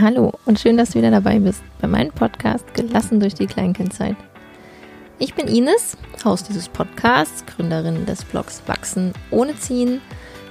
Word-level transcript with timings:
Hallo 0.00 0.32
und 0.46 0.58
schön, 0.58 0.78
dass 0.78 0.92
du 0.92 0.98
wieder 0.98 1.10
dabei 1.10 1.38
bist 1.38 1.62
bei 1.78 1.86
meinem 1.86 2.10
Podcast 2.10 2.72
Gelassen 2.72 3.20
durch 3.20 3.34
die 3.34 3.46
Kleinkindzeit. 3.46 4.16
Ich 5.18 5.34
bin 5.34 5.46
Ines, 5.46 5.98
Haus 6.24 6.42
dieses 6.42 6.70
Podcasts, 6.70 7.44
Gründerin 7.44 8.06
des 8.06 8.24
Blogs 8.24 8.62
Wachsen 8.64 9.12
ohne 9.30 9.54
Ziehen, 9.56 10.00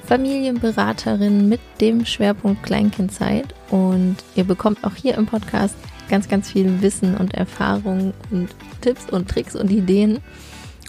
Familienberaterin 0.05 1.49
mit 1.49 1.61
dem 1.81 2.05
Schwerpunkt 2.05 2.61
Kleinkindzeit 2.61 3.55
und 3.71 4.17
ihr 4.35 4.43
bekommt 4.43 4.83
auch 4.83 4.93
hier 4.93 5.15
im 5.15 5.25
Podcast 5.25 5.75
ganz, 6.09 6.27
ganz 6.27 6.51
viel 6.51 6.83
Wissen 6.83 7.17
und 7.17 7.33
Erfahrung 7.33 8.13
und 8.29 8.49
Tipps 8.81 9.09
und 9.09 9.31
Tricks 9.31 9.55
und 9.55 9.71
Ideen, 9.71 10.19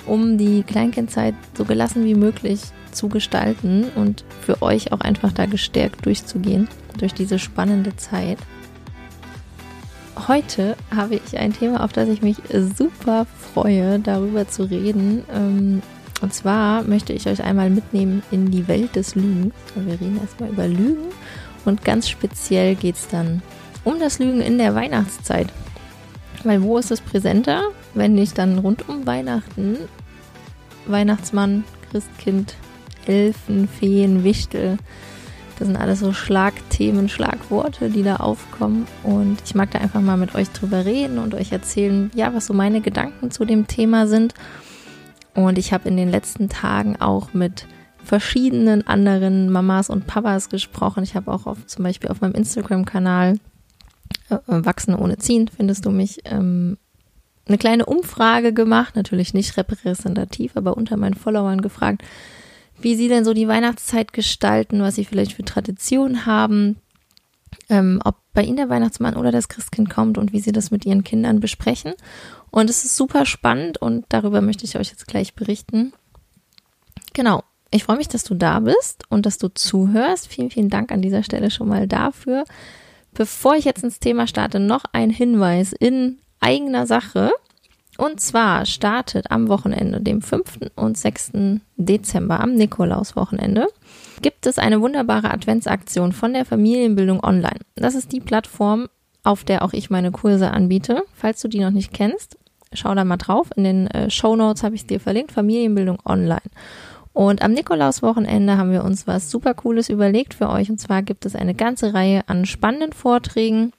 um 0.05 0.37
die 0.37 0.65
Kleinkindzeit 0.65 1.35
so 1.57 1.65
gelassen 1.65 2.05
wie 2.05 2.15
möglich 2.15 2.61
zu 2.93 3.09
gestalten 3.09 3.87
und 3.95 4.25
für 4.41 4.63
euch 4.63 4.93
auch 4.93 5.01
einfach 5.01 5.33
da 5.33 5.47
gestärkt 5.47 6.07
durchzugehen 6.07 6.69
durch 6.99 7.15
diese 7.15 7.39
spannende 7.39 7.97
Zeit. 7.97 8.39
Heute 10.29 10.77
habe 10.95 11.17
ich 11.17 11.39
ein 11.39 11.53
Thema, 11.53 11.83
auf 11.83 11.93
das 11.93 12.09
ich 12.09 12.23
mich 12.23 12.37
super 12.79 13.27
freue, 13.55 13.99
darüber 14.01 14.47
zu 14.49 14.65
reden. 14.65 15.25
Ähm, 15.33 15.83
und 16.21 16.35
zwar 16.35 16.83
möchte 16.83 17.13
ich 17.13 17.27
euch 17.27 17.43
einmal 17.43 17.71
mitnehmen 17.71 18.23
in 18.31 18.51
die 18.51 18.69
Welt 18.69 18.97
des 18.97 19.15
Lügens. 19.15 19.55
Wir 19.75 19.95
reden 19.95 20.21
erstmal 20.21 20.51
über 20.51 20.69
Lügen 20.69 21.09
und 21.65 21.85
ganz 21.85 22.09
speziell 22.09 22.75
geht 22.75 22.97
es 22.97 23.09
dann 23.09 23.43
um 23.85 23.99
das 23.99 24.19
Lügen 24.19 24.43
in 24.43 24.59
der 24.59 24.75
Weihnachtszeit. 24.75 25.49
Weil 26.45 26.63
wo 26.63 26.77
ist 26.77 26.91
es 26.91 27.01
präsenter, 27.01 27.63
wenn 27.95 28.15
nicht 28.15 28.37
dann 28.37 28.59
rund 28.59 28.89
um 28.89 29.07
Weihnachten 29.07 29.79
Weihnachtsmann, 30.87 31.65
Christkind, 31.91 32.55
Elfen, 33.07 33.69
Feen, 33.69 34.25
Wichtel. 34.25 34.79
Das 35.59 35.69
sind 35.69 35.77
alles 35.77 36.01
so 36.01 36.13
Schlagthemen, 36.13 37.09
Schlagworte, 37.09 37.91
die 37.91 38.03
da 38.03 38.17
aufkommen. 38.17 38.87
Und 39.03 39.39
ich 39.45 39.55
mag 39.55 39.71
da 39.71 39.79
einfach 39.79 40.01
mal 40.01 40.17
mit 40.17 40.35
euch 40.35 40.51
drüber 40.51 40.85
reden 40.87 41.19
und 41.19 41.35
euch 41.35 41.53
erzählen, 41.53 42.11
ja, 42.15 42.35
was 42.35 42.47
so 42.47 42.55
meine 42.55 42.81
Gedanken 42.81 43.31
zu 43.31 43.45
dem 43.45 43.67
Thema 43.67 44.07
sind. 44.07 44.35
Und 45.35 45.59
ich 45.59 45.73
habe 45.73 45.89
in 45.89 45.97
den 45.97 46.11
letzten 46.11 46.49
Tagen 46.49 47.01
auch 47.01 47.35
mit 47.35 47.67
verschiedenen 48.03 48.87
anderen 48.87 49.51
Mamas 49.51 49.91
und 49.91 50.07
Papas 50.07 50.49
gesprochen. 50.49 51.03
Ich 51.03 51.15
habe 51.15 51.31
auch 51.31 51.47
auf, 51.47 51.67
zum 51.67 51.85
Beispiel 51.85 52.11
auf 52.11 52.21
meinem 52.21 52.35
Instagram-Kanal 52.35 53.39
äh, 54.31 54.39
Wachsen 54.47 54.95
ohne 54.95 55.19
Ziehen, 55.19 55.49
findest 55.55 55.85
du 55.85 55.91
mich, 55.91 56.21
ähm, 56.25 56.79
eine 57.47 57.59
kleine 57.59 57.87
Umfrage 57.87 58.53
gemacht, 58.53 58.97
natürlich 58.97 59.35
nicht 59.35 59.57
repräsentativ, 59.57 60.53
aber 60.57 60.77
unter 60.77 60.97
meinen 60.97 61.15
Followern 61.15 61.61
gefragt, 61.61 62.03
wie 62.83 62.95
sie 62.95 63.09
denn 63.09 63.25
so 63.25 63.35
die 63.35 63.49
Weihnachtszeit 63.49 64.13
gestalten, 64.13 64.83
was 64.83 64.95
sie 64.95 65.05
vielleicht 65.05 65.35
für 65.35 65.45
Traditionen 65.45 66.27
haben, 66.27 66.77
ähm, 67.69 68.01
ob 68.05 68.17
bei 68.33 68.43
ihnen 68.43 68.57
der 68.57 68.69
Weihnachtsmann 68.69 69.17
oder 69.17 69.33
das 69.33 69.49
Christkind 69.49 69.91
kommt 69.91 70.19
und 70.19 70.33
wie 70.33 70.41
sie 70.41 70.53
das 70.53 70.71
mit 70.71 70.87
ihren 70.87 71.05
Kindern 71.05 71.41
besprechen. 71.41 71.95
Und 72.51 72.71
es 72.71 72.85
ist 72.85 72.97
super 72.97 73.27
spannend 73.27 73.79
und 73.79 74.07
darüber 74.09 74.41
möchte 74.41 74.65
ich 74.65 74.77
euch 74.77 74.91
jetzt 74.91 75.07
gleich 75.07 75.35
berichten. 75.35 75.93
Genau. 77.13 77.45
Ich 77.73 77.85
freue 77.85 77.99
mich, 77.99 78.09
dass 78.09 78.25
du 78.25 78.35
da 78.35 78.59
bist 78.61 79.05
und 79.11 79.27
dass 79.27 79.39
du 79.39 79.49
zuhörst. 79.49 80.27
Vielen, 80.27 80.51
vielen 80.51 80.71
Dank 80.71 80.91
an 80.91 81.03
dieser 81.03 81.23
Stelle 81.23 81.53
schon 81.53 81.69
mal 81.69 81.87
dafür. 81.87 82.45
Bevor 83.15 83.55
ich 83.55 83.65
jetzt 83.65 83.85
ins 83.85 84.01
Thema 84.01 84.27
starte, 84.27 84.59
noch 84.59 84.85
ein 84.93 85.11
Hinweis 85.11 85.73
in 85.73 86.19
eigener 86.41 86.87
Sache. 86.87 87.31
Und 87.99 88.21
zwar 88.21 88.65
startet 88.67 89.31
am 89.31 89.49
Wochenende, 89.49 90.01
dem 90.01 90.23
5. 90.23 90.71
und 90.77 90.97
6. 90.97 91.33
Dezember, 91.77 92.41
am 92.41 92.55
Nikolauswochenende, 92.55 93.67
gibt 94.23 94.47
es 94.47 94.59
eine 94.59 94.81
wunderbare 94.81 95.31
Adventsaktion 95.31 96.13
von 96.13 96.33
der 96.33 96.45
Familienbildung 96.45 97.23
Online. 97.23 97.61
Das 97.75 97.95
ist 97.95 98.13
die 98.13 98.21
Plattform, 98.21 98.89
auf 99.23 99.45
der 99.45 99.63
auch 99.63 99.73
ich 99.73 99.91
meine 99.91 100.13
Kurse 100.13 100.51
anbiete. 100.51 101.03
Falls 101.15 101.41
du 101.43 101.49
die 101.49 101.61
noch 101.61 101.71
nicht 101.71 101.93
kennst, 101.93 102.39
schau 102.73 102.95
da 102.95 103.05
mal 103.05 103.17
drauf. 103.17 103.51
In 103.57 103.65
den 103.65 103.87
äh, 103.89 104.11
Show 104.11 104.37
Notes 104.37 104.63
habe 104.63 104.75
ich 104.75 104.87
dir 104.87 105.01
verlinkt, 105.01 105.33
Familienbildung 105.33 105.99
Online. 106.05 106.41
Und 107.13 107.43
am 107.43 107.53
Nikolauswochenende 107.53 108.57
haben 108.57 108.71
wir 108.71 108.85
uns 108.85 109.07
was 109.07 109.31
super 109.31 109.55
Cooles 109.55 109.89
überlegt 109.89 110.33
für 110.33 110.49
euch. 110.49 110.71
Und 110.71 110.79
zwar 110.79 111.03
gibt 111.03 111.27
es 111.27 111.35
eine 111.35 111.55
ganze 111.55 111.93
Reihe 111.93 112.23
an 112.29 112.47
spannenden 112.47 112.93
Vorträgen, 112.93 113.73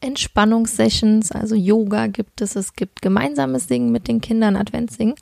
Entspannungssessions, 0.00 1.32
also 1.32 1.54
Yoga 1.54 2.06
gibt 2.06 2.40
es, 2.40 2.54
es 2.54 2.74
gibt 2.74 3.02
gemeinsames 3.02 3.66
Singen 3.66 3.90
mit 3.90 4.06
den 4.06 4.20
Kindern, 4.20 4.56
Adventssingen. 4.56 5.16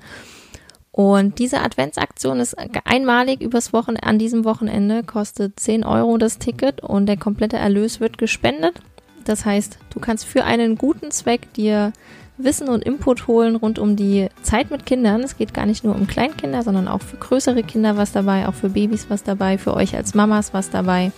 Und 0.92 1.38
diese 1.38 1.60
Adventsaktion 1.60 2.40
ist 2.40 2.56
einmalig 2.84 3.42
übers 3.42 3.72
Wochenende, 3.72 4.06
an 4.06 4.18
diesem 4.18 4.44
Wochenende, 4.44 5.02
kostet 5.02 5.60
10 5.60 5.84
Euro 5.84 6.16
das 6.16 6.38
Ticket 6.38 6.82
und 6.82 7.06
der 7.06 7.18
komplette 7.18 7.56
Erlös 7.56 8.00
wird 8.00 8.16
gespendet. 8.16 8.80
Das 9.24 9.44
heißt, 9.44 9.78
du 9.90 10.00
kannst 10.00 10.24
für 10.24 10.44
einen 10.44 10.76
guten 10.76 11.10
Zweck 11.10 11.52
dir 11.52 11.92
Wissen 12.38 12.68
und 12.68 12.84
Input 12.84 13.26
holen 13.26 13.56
rund 13.56 13.78
um 13.78 13.96
die 13.96 14.28
Zeit 14.42 14.70
mit 14.70 14.84
Kindern. 14.86 15.22
Es 15.22 15.36
geht 15.36 15.54
gar 15.54 15.66
nicht 15.66 15.84
nur 15.84 15.94
um 15.94 16.06
Kleinkinder, 16.06 16.62
sondern 16.62 16.86
auch 16.86 17.02
für 17.02 17.16
größere 17.16 17.62
Kinder 17.62 17.96
was 17.96 18.12
dabei, 18.12 18.46
auch 18.46 18.54
für 18.54 18.70
Babys 18.70 19.06
was 19.08 19.22
dabei, 19.22 19.58
für 19.58 19.74
euch 19.74 19.96
als 19.96 20.14
Mamas 20.14 20.52
was 20.52 20.70
dabei 20.70 21.12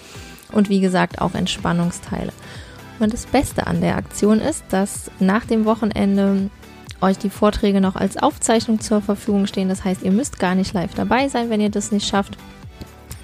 und 0.53 0.69
wie 0.69 0.81
gesagt 0.81 1.21
auch 1.21 1.35
Entspannungsteile. 1.35 2.33
Und 2.99 3.13
das 3.13 3.27
Beste 3.27 3.67
an 3.67 3.81
der 3.81 3.97
Aktion 3.97 4.41
ist, 4.41 4.65
dass 4.71 5.11
nach 5.21 5.45
dem 5.45 5.65
Wochenende 5.65 6.51
euch 7.01 7.19
die 7.19 7.31
Vorträge 7.31 7.81
noch 7.81 7.97
als 7.97 8.17
Aufzeichnung 8.17 8.81
zur 8.81 9.01
Verfügung 9.01 9.47
stehen. 9.47 9.69
Das 9.69 9.85
heißt, 9.85 10.03
ihr 10.03 10.11
müsst 10.11 10.39
gar 10.39 10.55
nicht 10.55 10.73
live 10.73 10.95
dabei 10.95 11.29
sein, 11.29 11.51
wenn 11.51 11.61
ihr 11.61 11.71
das 11.71 11.93
nicht 11.93 12.09
schafft. 12.09 12.37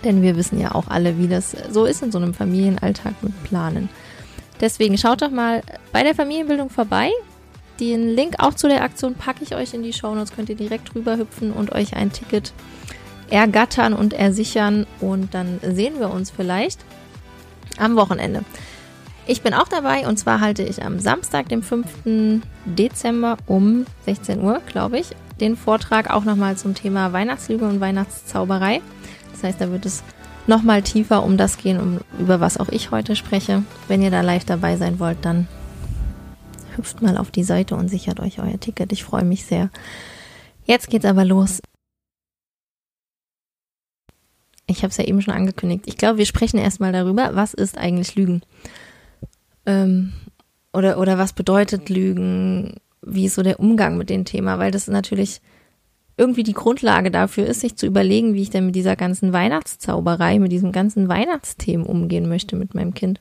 Denn 0.05 0.23
wir 0.23 0.37
wissen 0.37 0.61
ja 0.61 0.75
auch 0.75 0.89
alle, 0.89 1.19
wie 1.19 1.29
das 1.29 1.57
so 1.71 1.85
ist 1.87 2.03
in 2.03 2.13
so 2.13 2.19
einem 2.19 2.35
Familienalltag 2.35 3.15
mit 3.23 3.43
Planen. 3.45 3.89
Deswegen 4.61 4.97
schaut 4.99 5.23
doch 5.23 5.31
mal 5.31 5.63
bei 5.93 6.03
der 6.03 6.15
Familienbildung 6.15 6.71
vorbei. 6.71 7.11
Den 7.81 8.11
Link 8.11 8.37
auch 8.39 8.55
zu 8.55 8.69
der 8.69 8.85
Aktion 8.85 9.15
packe 9.15 9.43
ich 9.43 9.57
euch 9.57 9.75
in 9.75 9.83
die 9.83 9.93
Show 9.93 10.15
Notes. 10.15 10.35
Könnt 10.35 10.49
ihr 10.49 10.57
direkt 10.57 10.95
rüber 10.95 11.17
hüpfen 11.17 11.53
und 11.53 11.73
euch 11.73 11.97
ein 11.97 12.13
Ticket 12.13 12.53
ergattern 13.31 13.95
und 13.95 14.13
ersichern. 14.13 14.87
Und 15.01 15.35
dann 15.35 15.59
sehen 15.63 15.99
wir 15.99 16.11
uns 16.11 16.31
vielleicht 16.31 16.85
am 17.79 17.97
Wochenende. 17.97 18.45
Ich 19.27 19.41
bin 19.41 19.55
auch 19.55 19.69
dabei 19.69 20.07
und 20.07 20.19
zwar 20.19 20.41
halte 20.41 20.63
ich 20.63 20.83
am 20.83 21.01
Samstag, 21.01 21.49
dem 21.49 21.63
5. 21.63 22.43
Dezember 22.67 23.39
um 23.47 23.87
16 24.05 24.43
Uhr, 24.43 24.61
glaube 24.67 24.99
ich, 24.99 25.09
den 25.41 25.57
Vortrag 25.57 26.11
auch 26.11 26.25
nochmal 26.25 26.57
zum 26.59 26.75
Thema 26.75 27.15
Weihnachtslüge 27.15 27.65
und 27.65 27.81
Weihnachtszauberei. 27.81 28.83
Das 29.33 29.43
heißt, 29.43 29.61
da 29.61 29.71
wird 29.71 29.87
es 29.87 30.03
nochmal 30.47 30.83
tiefer 30.83 31.23
um 31.23 31.39
das 31.39 31.57
gehen, 31.57 31.81
um, 31.81 32.01
über 32.19 32.41
was 32.41 32.59
auch 32.59 32.69
ich 32.69 32.91
heute 32.91 33.17
spreche. 33.17 33.63
Wenn 33.89 34.03
ihr 34.03 34.11
da 34.11 34.21
live 34.21 34.45
dabei 34.45 34.77
sein 34.77 34.99
wollt, 34.99 35.25
dann 35.25 35.49
hüpft 36.77 37.01
mal 37.01 37.17
auf 37.17 37.31
die 37.31 37.45
Seite 37.45 37.77
und 37.77 37.89
sichert 37.89 38.21
euch 38.21 38.41
euer 38.41 38.61
Ticket. 38.61 38.93
Ich 38.93 39.05
freue 39.05 39.25
mich 39.25 39.47
sehr. 39.47 39.71
Jetzt 40.67 40.91
geht's 40.91 41.07
aber 41.07 41.25
los. 41.25 41.61
Ich 44.67 44.79
habe 44.79 44.89
es 44.89 44.99
ja 44.99 45.05
eben 45.05 45.23
schon 45.23 45.35
angekündigt. 45.35 45.85
Ich 45.87 45.97
glaube, 45.97 46.19
wir 46.19 46.27
sprechen 46.27 46.59
erstmal 46.59 46.93
darüber, 46.93 47.35
was 47.35 47.55
ist 47.55 47.79
eigentlich 47.79 48.17
Lügen? 48.17 48.43
Ähm, 49.67 50.13
oder, 50.73 50.99
oder 50.99 51.19
was 51.19 51.33
bedeutet 51.33 51.89
Lügen? 51.89 52.75
Wie 53.03 53.27
ist 53.27 53.35
so 53.35 53.43
der 53.43 53.61
Umgang 53.61 53.97
mit 53.97 54.11
dem 54.11 54.25
Thema? 54.25 54.59
Weil 54.59 54.71
das 54.71 54.89
natürlich 54.89 55.41
irgendwie 56.17 56.43
die 56.43 56.53
Grundlage 56.53 57.11
dafür 57.11 57.47
ist, 57.47 57.61
sich 57.61 57.77
zu 57.77 57.87
überlegen, 57.87 58.35
wie 58.35 58.43
ich 58.43 58.51
denn 58.51 58.67
mit 58.67 58.75
dieser 58.75 58.97
ganzen 58.97 59.33
Weihnachtszauberei, 59.33 60.39
mit 60.39 60.53
diesem 60.53 60.73
ganzen 60.73 61.09
Weihnachtsthemen 61.09 61.87
umgehen 61.87 62.29
möchte 62.29 62.57
mit 62.57 62.75
meinem 62.75 62.95
Kind. 62.95 63.21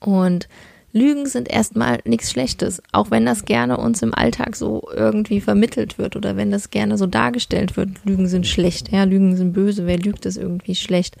Und 0.00 0.48
Lügen 0.92 1.26
sind 1.26 1.50
erstmal 1.50 1.98
nichts 2.04 2.30
Schlechtes, 2.30 2.82
auch 2.92 3.10
wenn 3.10 3.26
das 3.26 3.44
gerne 3.44 3.76
uns 3.76 4.02
im 4.02 4.14
Alltag 4.14 4.56
so 4.56 4.88
irgendwie 4.94 5.40
vermittelt 5.40 5.98
wird 5.98 6.16
oder 6.16 6.36
wenn 6.36 6.50
das 6.50 6.70
gerne 6.70 6.96
so 6.96 7.06
dargestellt 7.06 7.76
wird. 7.76 7.90
Lügen 8.04 8.28
sind 8.28 8.46
schlecht, 8.46 8.90
ja, 8.90 9.04
Lügen 9.04 9.36
sind 9.36 9.52
böse, 9.52 9.86
wer 9.86 9.98
lügt, 9.98 10.24
ist 10.26 10.38
irgendwie 10.38 10.74
schlecht. 10.74 11.16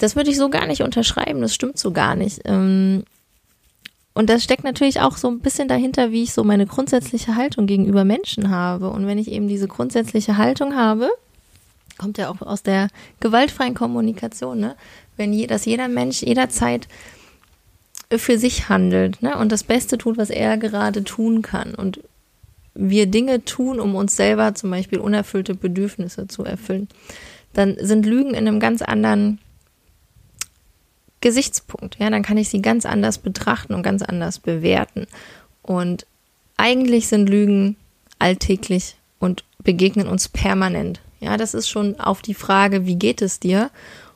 Das 0.00 0.16
würde 0.16 0.30
ich 0.30 0.38
so 0.38 0.48
gar 0.48 0.66
nicht 0.66 0.82
unterschreiben, 0.82 1.42
das 1.42 1.54
stimmt 1.54 1.78
so 1.78 1.92
gar 1.92 2.16
nicht. 2.16 2.40
Ähm, 2.46 3.04
und 4.14 4.28
das 4.28 4.42
steckt 4.42 4.64
natürlich 4.64 5.00
auch 5.00 5.16
so 5.16 5.28
ein 5.28 5.40
bisschen 5.40 5.68
dahinter, 5.68 6.10
wie 6.10 6.22
ich 6.22 6.32
so 6.32 6.42
meine 6.42 6.66
grundsätzliche 6.66 7.36
Haltung 7.36 7.66
gegenüber 7.66 8.04
Menschen 8.04 8.50
habe. 8.50 8.90
Und 8.90 9.06
wenn 9.06 9.18
ich 9.18 9.30
eben 9.30 9.46
diese 9.46 9.68
grundsätzliche 9.68 10.36
Haltung 10.36 10.74
habe, 10.74 11.10
kommt 11.98 12.18
ja 12.18 12.30
auch 12.30 12.40
aus 12.40 12.62
der 12.62 12.88
gewaltfreien 13.20 13.74
Kommunikation, 13.74 14.58
ne? 14.58 14.74
Wenn 15.16 15.34
je, 15.34 15.46
dass 15.46 15.66
jeder 15.66 15.88
Mensch 15.88 16.22
jederzeit 16.22 16.88
für 18.10 18.38
sich 18.38 18.70
handelt, 18.70 19.22
ne? 19.22 19.36
Und 19.36 19.52
das 19.52 19.64
Beste 19.64 19.98
tut, 19.98 20.16
was 20.16 20.30
er 20.30 20.56
gerade 20.56 21.04
tun 21.04 21.42
kann. 21.42 21.74
Und 21.74 22.00
wir 22.74 23.06
Dinge 23.06 23.44
tun, 23.44 23.78
um 23.78 23.94
uns 23.94 24.16
selber 24.16 24.54
zum 24.54 24.70
Beispiel 24.70 24.98
unerfüllte 24.98 25.54
Bedürfnisse 25.54 26.26
zu 26.26 26.42
erfüllen, 26.42 26.88
dann 27.52 27.76
sind 27.78 28.06
Lügen 28.06 28.30
in 28.30 28.48
einem 28.48 28.60
ganz 28.60 28.80
anderen 28.80 29.38
Gesichtspunkt. 31.20 31.96
Ja, 31.98 32.10
dann 32.10 32.22
kann 32.22 32.36
ich 32.36 32.48
sie 32.48 32.62
ganz 32.62 32.86
anders 32.86 33.18
betrachten 33.18 33.74
und 33.74 33.82
ganz 33.82 34.02
anders 34.02 34.38
bewerten. 34.38 35.06
Und 35.62 36.06
eigentlich 36.56 37.08
sind 37.08 37.28
Lügen 37.28 37.76
alltäglich 38.18 38.96
und 39.18 39.44
begegnen 39.62 40.08
uns 40.08 40.28
permanent. 40.28 41.00
Ja, 41.20 41.36
das 41.36 41.54
ist 41.54 41.68
schon 41.68 42.00
auf 42.00 42.22
die 42.22 42.34
Frage, 42.34 42.86
wie 42.86 42.96
geht 42.96 43.22
es 43.22 43.40
dir? 43.40 43.70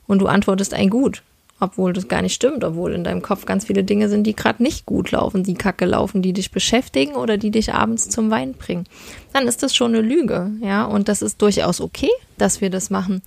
Und 0.06 0.20
du 0.20 0.26
antwortest 0.26 0.74
ein 0.74 0.90
gut. 0.90 1.22
obwohl 1.60 1.92
das 1.92 2.08
gar 2.08 2.22
nicht 2.22 2.34
stimmt, 2.34 2.64
obwohl 2.64 2.92
in 2.92 3.04
deinem 3.04 3.22
Kopf 3.22 3.46
ganz 3.46 3.66
viele 3.66 3.84
Dinge 3.84 4.08
sind, 4.08 4.24
die 4.24 4.34
gerade 4.34 4.62
nicht 4.62 4.86
gut 4.86 5.10
laufen, 5.12 5.44
die 5.44 5.54
kacke 5.54 5.84
laufen, 5.84 6.22
die 6.22 6.32
dich 6.32 6.50
beschäftigen 6.50 7.14
oder 7.14 7.38
die 7.38 7.50
dich 7.50 7.72
abends 7.72 8.08
zum 8.08 8.30
Wein 8.30 8.54
bringen. 8.54 8.84
Dann 9.32 9.46
ist 9.46 9.62
das 9.62 9.74
schon 9.74 9.94
eine 9.94 10.02
Lüge, 10.02 10.50
ja, 10.60 10.84
und 10.84 11.08
das 11.08 11.22
ist 11.22 11.40
durchaus 11.40 11.80
okay, 11.80 12.10
dass 12.38 12.60
wir 12.60 12.70
das 12.70 12.90
machen, 12.90 13.22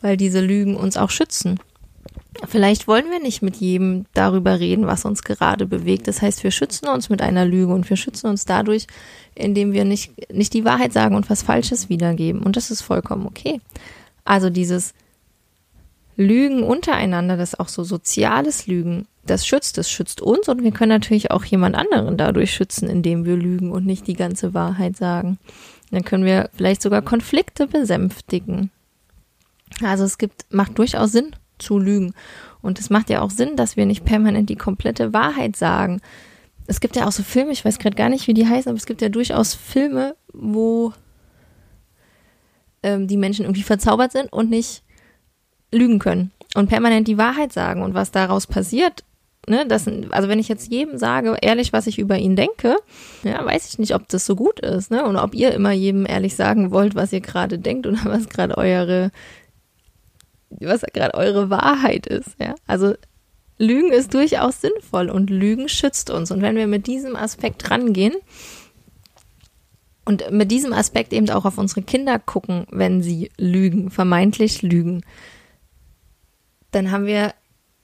weil 0.00 0.16
diese 0.16 0.40
Lügen 0.40 0.76
uns 0.76 0.96
auch 0.96 1.10
schützen. 1.10 1.58
Vielleicht 2.48 2.88
wollen 2.88 3.10
wir 3.10 3.20
nicht 3.20 3.42
mit 3.42 3.56
jedem 3.56 4.06
darüber 4.14 4.58
reden, 4.58 4.86
was 4.86 5.04
uns 5.04 5.22
gerade 5.22 5.66
bewegt. 5.66 6.08
Das 6.08 6.22
heißt, 6.22 6.42
wir 6.44 6.50
schützen 6.50 6.88
uns 6.88 7.10
mit 7.10 7.20
einer 7.20 7.44
Lüge 7.44 7.72
und 7.72 7.88
wir 7.88 7.96
schützen 7.96 8.28
uns 8.28 8.44
dadurch, 8.46 8.86
indem 9.34 9.72
wir 9.72 9.84
nicht, 9.84 10.32
nicht 10.32 10.54
die 10.54 10.64
Wahrheit 10.64 10.92
sagen 10.92 11.14
und 11.14 11.28
was 11.28 11.42
Falsches 11.42 11.88
wiedergeben. 11.88 12.42
Und 12.42 12.56
das 12.56 12.70
ist 12.70 12.82
vollkommen 12.82 13.26
okay. 13.26 13.60
Also 14.24 14.48
dieses 14.48 14.94
Lügen 16.16 16.62
untereinander, 16.62 17.36
das 17.36 17.58
auch 17.58 17.68
so 17.68 17.84
soziales 17.84 18.66
Lügen, 18.66 19.06
das 19.24 19.46
schützt, 19.46 19.78
das 19.78 19.90
schützt 19.90 20.20
uns 20.20 20.48
und 20.48 20.62
wir 20.62 20.72
können 20.72 20.90
natürlich 20.90 21.30
auch 21.30 21.44
jemand 21.44 21.76
anderen 21.76 22.16
dadurch 22.16 22.52
schützen, 22.52 22.88
indem 22.88 23.24
wir 23.24 23.36
lügen 23.36 23.70
und 23.70 23.86
nicht 23.86 24.06
die 24.06 24.16
ganze 24.16 24.52
Wahrheit 24.52 24.96
sagen. 24.96 25.38
Dann 25.90 26.04
können 26.04 26.24
wir 26.24 26.50
vielleicht 26.56 26.82
sogar 26.82 27.02
Konflikte 27.02 27.66
besänftigen. 27.66 28.70
Also 29.82 30.04
es 30.04 30.18
gibt, 30.18 30.46
macht 30.50 30.78
durchaus 30.78 31.12
Sinn 31.12 31.36
zu 31.62 31.78
lügen. 31.78 32.14
Und 32.60 32.78
es 32.78 32.90
macht 32.90 33.10
ja 33.10 33.22
auch 33.22 33.30
Sinn, 33.30 33.56
dass 33.56 33.76
wir 33.76 33.86
nicht 33.86 34.04
permanent 34.04 34.50
die 34.50 34.56
komplette 34.56 35.12
Wahrheit 35.12 35.56
sagen. 35.56 36.00
Es 36.66 36.80
gibt 36.80 36.96
ja 36.96 37.06
auch 37.06 37.12
so 37.12 37.22
Filme, 37.22 37.52
ich 37.52 37.64
weiß 37.64 37.78
gerade 37.78 37.96
gar 37.96 38.08
nicht, 38.08 38.26
wie 38.26 38.34
die 38.34 38.46
heißen, 38.46 38.68
aber 38.68 38.78
es 38.78 38.86
gibt 38.86 39.02
ja 39.02 39.08
durchaus 39.08 39.54
Filme, 39.54 40.14
wo 40.32 40.92
ähm, 42.82 43.08
die 43.08 43.16
Menschen 43.16 43.44
irgendwie 43.44 43.62
verzaubert 43.62 44.12
sind 44.12 44.32
und 44.32 44.50
nicht 44.50 44.82
lügen 45.72 45.98
können 45.98 46.30
und 46.54 46.68
permanent 46.68 47.08
die 47.08 47.18
Wahrheit 47.18 47.52
sagen 47.52 47.82
und 47.82 47.94
was 47.94 48.10
daraus 48.10 48.46
passiert. 48.46 49.04
Ne, 49.48 49.66
das, 49.66 49.88
also 50.10 50.28
wenn 50.28 50.38
ich 50.38 50.46
jetzt 50.46 50.70
jedem 50.70 50.98
sage, 50.98 51.36
ehrlich, 51.42 51.72
was 51.72 51.88
ich 51.88 51.98
über 51.98 52.16
ihn 52.16 52.36
denke, 52.36 52.76
ja, 53.24 53.44
weiß 53.44 53.68
ich 53.68 53.78
nicht, 53.80 53.92
ob 53.92 54.06
das 54.06 54.24
so 54.24 54.36
gut 54.36 54.60
ist, 54.60 54.92
ne? 54.92 55.04
Und 55.04 55.16
ob 55.16 55.34
ihr 55.34 55.52
immer 55.52 55.72
jedem 55.72 56.06
ehrlich 56.06 56.36
sagen 56.36 56.70
wollt, 56.70 56.94
was 56.94 57.12
ihr 57.12 57.20
gerade 57.20 57.58
denkt 57.58 57.88
oder 57.88 57.98
was 58.04 58.28
gerade 58.28 58.56
eure, 58.56 59.10
was 60.66 60.82
gerade 60.92 61.14
eure 61.14 61.50
Wahrheit 61.50 62.06
ist, 62.06 62.30
ja. 62.38 62.54
Also 62.66 62.94
Lügen 63.58 63.92
ist 63.92 64.14
durchaus 64.14 64.60
sinnvoll 64.60 65.10
und 65.10 65.30
Lügen 65.30 65.68
schützt 65.68 66.10
uns. 66.10 66.30
Und 66.30 66.42
wenn 66.42 66.56
wir 66.56 66.66
mit 66.66 66.86
diesem 66.86 67.16
Aspekt 67.16 67.70
rangehen, 67.70 68.14
und 70.04 70.30
mit 70.30 70.50
diesem 70.50 70.72
Aspekt 70.72 71.12
eben 71.12 71.30
auch 71.30 71.44
auf 71.44 71.58
unsere 71.58 71.82
Kinder 71.82 72.18
gucken, 72.18 72.66
wenn 72.70 73.02
sie 73.02 73.30
lügen, 73.38 73.90
vermeintlich 73.90 74.62
lügen, 74.62 75.02
dann 76.72 76.90
haben 76.90 77.06
wir 77.06 77.34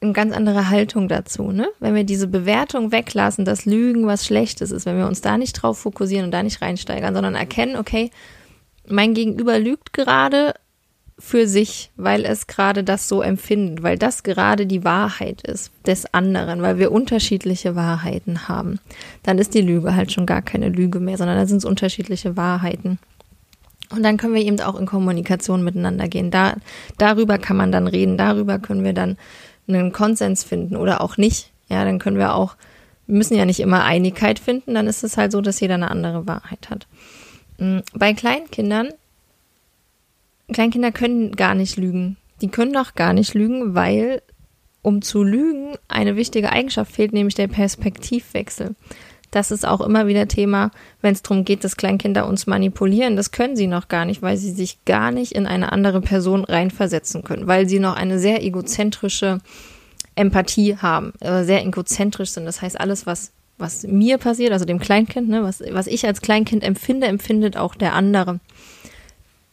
eine 0.00 0.12
ganz 0.12 0.34
andere 0.34 0.68
Haltung 0.68 1.08
dazu, 1.08 1.50
ne? 1.50 1.68
Wenn 1.80 1.94
wir 1.94 2.04
diese 2.04 2.28
Bewertung 2.28 2.92
weglassen, 2.92 3.44
dass 3.44 3.66
Lügen 3.66 4.06
was 4.06 4.24
Schlechtes 4.24 4.70
ist, 4.70 4.86
wenn 4.86 4.96
wir 4.96 5.06
uns 5.06 5.20
da 5.20 5.36
nicht 5.36 5.54
drauf 5.54 5.78
fokussieren 5.78 6.26
und 6.26 6.30
da 6.30 6.42
nicht 6.42 6.62
reinsteigern, 6.62 7.14
sondern 7.14 7.34
erkennen, 7.34 7.76
okay, 7.76 8.10
mein 8.86 9.14
Gegenüber 9.14 9.58
lügt 9.58 9.92
gerade 9.92 10.54
für 11.18 11.48
sich, 11.48 11.90
weil 11.96 12.24
es 12.24 12.46
gerade 12.46 12.84
das 12.84 13.08
so 13.08 13.22
empfindet, 13.22 13.82
weil 13.82 13.98
das 13.98 14.22
gerade 14.22 14.66
die 14.66 14.84
Wahrheit 14.84 15.42
ist 15.42 15.72
des 15.84 16.12
anderen, 16.14 16.62
weil 16.62 16.78
wir 16.78 16.92
unterschiedliche 16.92 17.74
Wahrheiten 17.74 18.48
haben, 18.48 18.78
dann 19.24 19.38
ist 19.38 19.54
die 19.54 19.60
Lüge 19.60 19.96
halt 19.96 20.12
schon 20.12 20.26
gar 20.26 20.42
keine 20.42 20.68
Lüge 20.68 21.00
mehr, 21.00 21.18
sondern 21.18 21.36
dann 21.36 21.48
sind 21.48 21.58
es 21.58 21.64
unterschiedliche 21.64 22.36
Wahrheiten. 22.36 22.98
Und 23.90 24.02
dann 24.02 24.16
können 24.16 24.34
wir 24.34 24.44
eben 24.44 24.60
auch 24.60 24.78
in 24.78 24.86
Kommunikation 24.86 25.64
miteinander 25.64 26.08
gehen. 26.08 26.30
Da, 26.30 26.56
darüber 26.98 27.38
kann 27.38 27.56
man 27.56 27.72
dann 27.72 27.88
reden, 27.88 28.16
darüber 28.16 28.58
können 28.58 28.84
wir 28.84 28.92
dann 28.92 29.16
einen 29.66 29.92
Konsens 29.92 30.44
finden 30.44 30.76
oder 30.76 31.00
auch 31.00 31.16
nicht. 31.16 31.50
Ja, 31.68 31.84
dann 31.84 31.98
können 31.98 32.18
wir 32.18 32.34
auch, 32.34 32.54
wir 33.06 33.16
müssen 33.16 33.36
ja 33.36 33.44
nicht 33.44 33.60
immer 33.60 33.84
Einigkeit 33.84 34.38
finden, 34.38 34.74
dann 34.74 34.86
ist 34.86 35.04
es 35.04 35.16
halt 35.16 35.32
so, 35.32 35.40
dass 35.40 35.60
jeder 35.60 35.74
eine 35.74 35.90
andere 35.90 36.26
Wahrheit 36.26 36.70
hat. 36.70 36.86
Mm, 37.58 37.78
bei 37.94 38.14
Kleinkindern, 38.14 38.90
Kleinkinder 40.52 40.92
können 40.92 41.32
gar 41.32 41.54
nicht 41.54 41.76
lügen. 41.76 42.16
Die 42.40 42.48
können 42.48 42.72
doch 42.72 42.94
gar 42.94 43.12
nicht 43.12 43.34
lügen, 43.34 43.74
weil 43.74 44.22
um 44.82 45.02
zu 45.02 45.22
lügen 45.22 45.76
eine 45.88 46.16
wichtige 46.16 46.50
Eigenschaft 46.50 46.92
fehlt, 46.92 47.12
nämlich 47.12 47.34
der 47.34 47.48
Perspektivwechsel. 47.48 48.74
Das 49.30 49.50
ist 49.50 49.66
auch 49.66 49.82
immer 49.82 50.06
wieder 50.06 50.26
Thema, 50.26 50.70
wenn 51.02 51.12
es 51.12 51.22
darum 51.22 51.44
geht, 51.44 51.62
dass 51.62 51.76
Kleinkinder 51.76 52.26
uns 52.26 52.46
manipulieren. 52.46 53.16
Das 53.16 53.30
können 53.30 53.56
sie 53.56 53.66
noch 53.66 53.88
gar 53.88 54.06
nicht, 54.06 54.22
weil 54.22 54.38
sie 54.38 54.50
sich 54.50 54.84
gar 54.86 55.10
nicht 55.10 55.32
in 55.32 55.46
eine 55.46 55.72
andere 55.72 56.00
Person 56.00 56.44
reinversetzen 56.44 57.24
können, 57.24 57.46
weil 57.46 57.68
sie 57.68 57.78
noch 57.78 57.94
eine 57.94 58.18
sehr 58.18 58.42
egozentrische 58.42 59.40
Empathie 60.14 60.76
haben, 60.76 61.12
äh, 61.20 61.44
sehr 61.44 61.64
egozentrisch 61.64 62.30
sind. 62.30 62.46
Das 62.46 62.62
heißt, 62.62 62.80
alles, 62.80 63.04
was, 63.04 63.32
was 63.58 63.82
mir 63.82 64.16
passiert, 64.16 64.52
also 64.52 64.64
dem 64.64 64.78
Kleinkind, 64.78 65.28
ne, 65.28 65.42
was, 65.42 65.62
was 65.70 65.86
ich 65.86 66.06
als 66.06 66.22
Kleinkind 66.22 66.64
empfinde, 66.64 67.06
empfindet 67.06 67.58
auch 67.58 67.74
der 67.74 67.92
andere. 67.92 68.40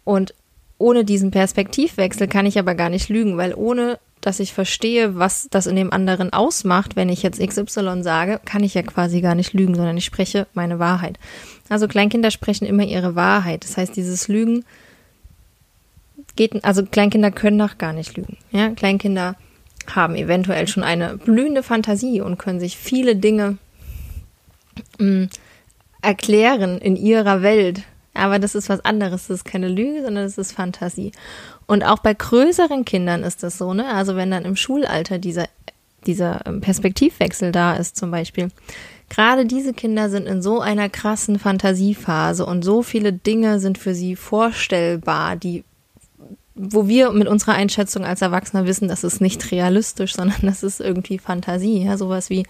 Und 0.06 0.34
ohne 0.78 1.06
diesen 1.06 1.32
Perspektivwechsel 1.32 2.28
kann 2.28 2.46
ich 2.46 2.60
aber 2.60 2.76
gar 2.76 2.90
nicht 2.90 3.10
lügen, 3.10 3.38
weil 3.38 3.54
ohne 3.54 4.00
dass 4.22 4.40
ich 4.40 4.54
verstehe, 4.54 5.18
was 5.18 5.48
das 5.52 5.68
in 5.68 5.76
dem 5.76 5.94
anderen 5.94 6.34
ausmacht, 6.34 6.96
wenn 6.96 7.10
ich 7.10 7.22
jetzt 7.22 7.40
XY 7.40 8.02
sage, 8.02 8.42
kann 8.44 8.64
ich 8.64 8.74
ja 8.74 8.82
quasi 8.82 9.22
gar 9.22 9.36
nicht 9.36 9.54
lügen, 9.54 9.76
sondern 9.76 9.98
ich 9.98 10.06
spreche 10.06 10.48
meine 10.54 10.80
Wahrheit. 10.80 11.20
Also 11.70 11.88
Kleinkinder 11.88 12.32
sprechen 12.32 12.66
immer 12.66 12.84
ihre 12.84 13.16
Wahrheit. 13.16 13.64
Das 13.64 13.78
heißt, 13.78 13.96
dieses 13.96 14.28
Lügen 14.28 14.66
geht, 16.36 16.64
also 16.66 16.84
Kleinkinder 16.84 17.30
können 17.30 17.60
doch 17.60 17.78
gar 17.78 17.94
nicht 17.94 18.18
lügen. 18.18 18.38
Ja, 18.52 18.70
Kleinkinder 18.72 19.36
haben 19.94 20.16
eventuell 20.16 20.68
schon 20.68 20.84
eine 20.84 21.18
blühende 21.18 21.62
Fantasie 21.62 22.22
und 22.22 22.40
können 22.40 22.60
sich 22.60 22.78
viele 22.78 23.16
Dinge 23.16 23.58
mh, 24.98 25.06
mm, 25.06 25.30
erklären 26.02 26.80
in 26.80 26.96
ihrer 26.96 27.44
Welt. 27.44 27.84
Aber 28.16 28.40
das 28.40 28.56
ist 28.56 28.70
was 28.70 28.84
anderes. 28.84 29.28
Das 29.28 29.38
ist 29.38 29.46
keine 29.46 29.68
Lüge, 29.68 30.04
sondern 30.04 30.24
das 30.24 30.38
ist 30.38 30.54
Fantasie. 30.54 31.12
Und 31.68 31.84
auch 31.84 32.00
bei 32.00 32.14
größeren 32.14 32.86
Kindern 32.86 33.24
ist 33.24 33.44
das 33.44 33.58
so, 33.58 33.74
ne? 33.74 33.88
Also 33.94 34.16
wenn 34.16 34.32
dann 34.32 34.46
im 34.46 34.56
Schulalter 34.56 35.20
dieser, 35.20 35.48
dieser 36.08 36.46
ähm, 36.46 36.62
Perspektivwechsel 36.62 37.52
da 37.52 37.76
ist 37.76 37.96
zum 37.96 38.12
Beispiel. 38.12 38.50
Gerade 39.10 39.46
diese 39.46 39.74
Kinder 39.74 40.10
sind 40.10 40.28
in 40.28 40.42
so 40.42 40.62
einer 40.62 40.90
krassen 40.90 41.38
Fantasiephase 41.38 42.46
und 42.46 42.64
so 42.64 42.82
viele 42.82 43.14
Dinge 43.14 43.60
sind 43.60 43.78
für 43.78 43.94
sie 43.94 44.16
vorstellbar, 44.16 45.36
die 45.36 45.64
wo 46.56 46.88
wir 46.88 47.12
mit 47.12 47.28
unserer 47.28 47.54
Einschätzung 47.54 48.06
als 48.06 48.22
Erwachsener 48.22 48.66
wissen, 48.66 48.88
das 48.88 49.04
ist 49.04 49.20
nicht 49.20 49.52
realistisch, 49.52 50.14
sondern 50.16 50.42
das 50.44 50.64
ist 50.64 50.80
irgendwie 50.80 51.20
Fantasie, 51.20 51.84
ja, 51.84 51.98
sowas 51.98 52.30
wie, 52.30 52.46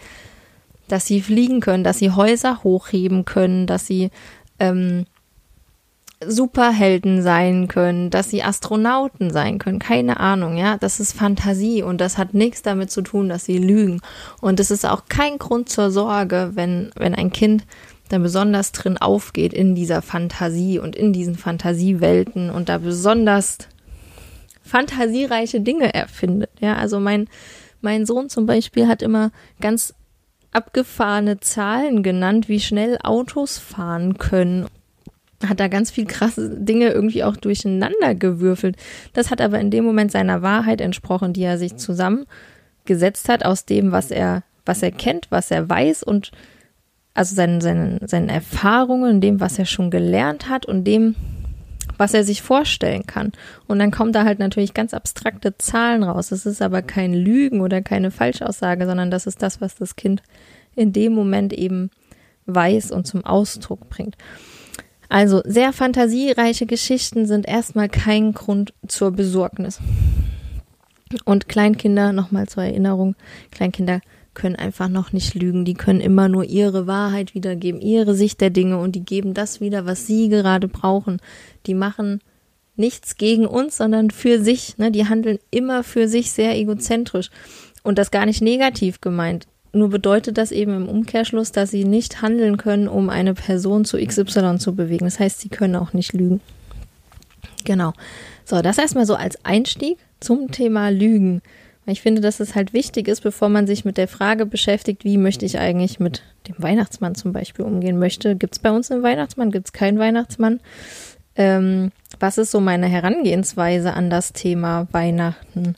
dass 0.87 1.07
sie 1.07 1.21
fliegen 1.21 1.59
können, 1.59 1.83
dass 1.83 1.99
sie 1.99 2.11
Häuser 2.11 2.63
hochheben 2.63 3.25
können, 3.25 3.65
dass 3.65 3.87
sie 3.87 4.11
ähm, 4.59 5.05
Superhelden 6.25 7.21
sein 7.21 7.67
können, 7.67 8.09
dass 8.09 8.29
sie 8.29 8.41
Astronauten 8.41 9.31
sein 9.31 9.59
können, 9.59 9.79
keine 9.79 10.19
Ahnung, 10.19 10.55
ja, 10.55 10.77
das 10.77 10.99
ist 10.99 11.13
Fantasie 11.13 11.83
und 11.83 11.99
das 11.99 12.17
hat 12.17 12.33
nichts 12.33 12.61
damit 12.61 12.89
zu 12.89 13.01
tun, 13.01 13.27
dass 13.27 13.45
sie 13.45 13.57
lügen. 13.57 13.99
Und 14.39 14.59
es 14.59 14.71
ist 14.71 14.85
auch 14.85 15.03
kein 15.09 15.37
Grund 15.37 15.69
zur 15.69 15.91
Sorge, 15.91 16.51
wenn 16.53 16.91
wenn 16.95 17.15
ein 17.15 17.31
Kind 17.31 17.65
da 18.09 18.17
besonders 18.17 18.71
drin 18.71 18.97
aufgeht 18.97 19.53
in 19.53 19.75
dieser 19.75 20.01
Fantasie 20.01 20.79
und 20.79 20.95
in 20.95 21.11
diesen 21.11 21.35
Fantasiewelten 21.35 22.49
und 22.49 22.69
da 22.69 22.77
besonders 22.77 23.57
fantasiereiche 24.63 25.59
Dinge 25.59 25.93
erfindet, 25.93 26.51
ja, 26.59 26.75
also 26.75 26.99
mein 26.99 27.27
mein 27.81 28.05
Sohn 28.05 28.29
zum 28.29 28.45
Beispiel 28.45 28.87
hat 28.87 29.01
immer 29.01 29.31
ganz 29.59 29.93
abgefahrene 30.51 31.41
Zahlen 31.41 32.01
genannt, 32.03 32.47
wie 32.47 32.61
schnell 32.61 32.97
Autos 33.03 33.57
fahren 33.57 34.17
können 34.17 34.67
hat 35.49 35.59
da 35.59 35.67
ganz 35.67 35.91
viel 35.91 36.05
krasse 36.05 36.49
Dinge 36.49 36.89
irgendwie 36.89 37.23
auch 37.23 37.37
durcheinander 37.37 38.15
gewürfelt. 38.15 38.77
Das 39.13 39.31
hat 39.31 39.41
aber 39.41 39.59
in 39.59 39.71
dem 39.71 39.83
Moment 39.83 40.11
seiner 40.11 40.41
Wahrheit 40.41 40.81
entsprochen, 40.81 41.33
die 41.33 41.43
er 41.43 41.57
sich 41.57 41.77
zusammengesetzt 41.77 43.29
hat 43.29 43.45
aus 43.45 43.65
dem, 43.65 43.91
was 43.91 44.11
er, 44.11 44.43
was 44.65 44.81
er 44.81 44.91
kennt, 44.91 45.27
was 45.29 45.51
er 45.51 45.69
weiß 45.69 46.03
und 46.03 46.31
also 47.13 47.33
seinen, 47.33 47.61
seinen, 47.61 48.05
seinen 48.07 48.29
Erfahrungen, 48.29 49.21
dem, 49.21 49.39
was 49.39 49.57
er 49.57 49.65
schon 49.65 49.89
gelernt 49.89 50.49
hat 50.49 50.65
und 50.65 50.83
dem, 50.83 51.15
was 51.97 52.13
er 52.13 52.23
sich 52.25 52.41
vorstellen 52.41 53.05
kann. 53.05 53.31
Und 53.67 53.79
dann 53.79 53.91
kommen 53.91 54.11
da 54.11 54.25
halt 54.25 54.39
natürlich 54.39 54.73
ganz 54.73 54.93
abstrakte 54.93 55.57
Zahlen 55.57 56.03
raus. 56.03 56.31
Es 56.31 56.45
ist 56.45 56.61
aber 56.61 56.81
kein 56.81 57.13
Lügen 57.13 57.61
oder 57.61 57.81
keine 57.81 58.11
Falschaussage, 58.11 58.85
sondern 58.85 59.11
das 59.11 59.27
ist 59.27 59.41
das, 59.41 59.61
was 59.61 59.75
das 59.75 59.95
Kind 59.95 60.21
in 60.75 60.91
dem 60.91 61.13
Moment 61.13 61.53
eben 61.53 61.89
weiß 62.47 62.91
und 62.91 63.07
zum 63.07 63.25
Ausdruck 63.25 63.89
bringt. 63.89 64.17
Also 65.09 65.41
sehr 65.45 65.73
fantasiereiche 65.73 66.65
Geschichten 66.65 67.25
sind 67.25 67.47
erstmal 67.47 67.89
kein 67.89 68.33
Grund 68.33 68.73
zur 68.87 69.11
Besorgnis. 69.11 69.79
Und 71.23 71.47
Kleinkinder, 71.47 72.11
nochmal 72.11 72.47
zur 72.47 72.63
Erinnerung, 72.63 73.15
Kleinkinder 73.51 74.01
können 74.33 74.55
einfach 74.55 74.89
noch 74.89 75.13
nicht 75.13 75.33
lügen. 75.33 75.65
Die 75.65 75.73
können 75.73 76.01
immer 76.01 76.27
nur 76.27 76.43
ihre 76.43 76.87
Wahrheit 76.87 77.33
wiedergeben, 77.33 77.81
ihre 77.81 78.15
Sicht 78.15 78.41
der 78.41 78.49
Dinge 78.49 78.77
und 78.77 78.93
die 78.93 79.05
geben 79.05 79.33
das 79.33 79.61
wieder, 79.61 79.85
was 79.85 80.05
sie 80.05 80.29
gerade 80.29 80.67
brauchen. 80.67 81.21
Die 81.65 81.73
machen 81.73 82.19
nichts 82.75 83.15
gegen 83.15 83.45
uns, 83.45 83.77
sondern 83.77 84.11
für 84.11 84.43
sich. 84.43 84.77
Ne? 84.77 84.91
Die 84.91 85.07
handeln 85.07 85.39
immer 85.51 85.83
für 85.83 86.07
sich 86.07 86.31
sehr 86.31 86.55
egozentrisch. 86.57 87.29
Und 87.83 87.97
das 87.97 88.11
gar 88.11 88.25
nicht 88.25 88.41
negativ 88.41 88.99
gemeint. 88.99 89.47
Nur 89.75 89.89
bedeutet 89.89 90.37
das 90.37 90.53
eben 90.53 90.73
im 90.73 90.87
Umkehrschluss, 90.87 91.51
dass 91.51 91.69
sie 91.69 91.83
nicht 91.83 92.21
handeln 92.21 92.55
können, 92.55 92.87
um 92.87 93.09
eine 93.09 93.33
Person 93.33 93.83
zu 93.83 93.97
XY 93.97 94.57
zu 94.57 94.73
bewegen. 94.73 95.03
Das 95.03 95.19
heißt, 95.19 95.41
sie 95.41 95.49
können 95.49 95.75
auch 95.75 95.91
nicht 95.91 96.13
lügen. 96.13 96.39
Genau. 97.65 97.91
So, 98.45 98.61
das 98.61 98.77
erstmal 98.77 99.05
so 99.05 99.15
als 99.15 99.43
Einstieg 99.43 99.97
zum 100.21 100.49
Thema 100.51 100.89
Lügen. 100.89 101.41
Ich 101.87 102.01
finde, 102.01 102.21
dass 102.21 102.39
es 102.39 102.55
halt 102.55 102.71
wichtig 102.71 103.09
ist, 103.09 103.19
bevor 103.19 103.49
man 103.49 103.67
sich 103.67 103.83
mit 103.83 103.97
der 103.97 104.07
Frage 104.07 104.45
beschäftigt, 104.45 105.03
wie 105.03 105.17
möchte 105.17 105.45
ich 105.45 105.59
eigentlich 105.59 105.99
mit 105.99 106.23
dem 106.47 106.55
Weihnachtsmann 106.57 107.15
zum 107.15 107.33
Beispiel 107.33 107.65
umgehen 107.65 107.99
möchte. 107.99 108.37
Gibt 108.37 108.55
es 108.55 108.59
bei 108.59 108.71
uns 108.71 108.89
einen 108.91 109.03
Weihnachtsmann? 109.03 109.51
Gibt 109.51 109.67
es 109.67 109.73
keinen 109.73 109.99
Weihnachtsmann? 109.99 110.61
Ähm, 111.35 111.91
was 112.21 112.37
ist 112.37 112.51
so 112.51 112.61
meine 112.61 112.87
Herangehensweise 112.87 113.93
an 113.93 114.09
das 114.09 114.31
Thema 114.31 114.87
Weihnachten? 114.93 115.75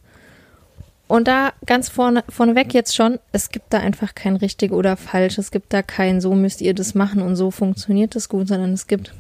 Und 1.07 1.27
da 1.27 1.53
ganz 1.65 1.87
vorne, 1.87 2.23
vorneweg 2.27 2.73
jetzt 2.73 2.95
schon, 2.95 3.19
es 3.31 3.49
gibt 3.49 3.71
da 3.71 3.79
einfach 3.79 4.13
kein 4.13 4.35
richtig 4.35 4.71
oder 4.71 4.97
falsch. 4.97 5.37
Es 5.37 5.51
gibt 5.51 5.71
da 5.71 5.81
kein, 5.81 6.19
so 6.19 6.35
müsst 6.35 6.61
ihr 6.61 6.73
das 6.73 6.95
machen 6.95 7.21
und 7.21 7.35
so 7.37 7.49
funktioniert 7.49 8.15
das 8.15 8.27
gut, 8.27 8.49
sondern 8.49 8.73
es 8.73 8.87
gibt 8.87 9.13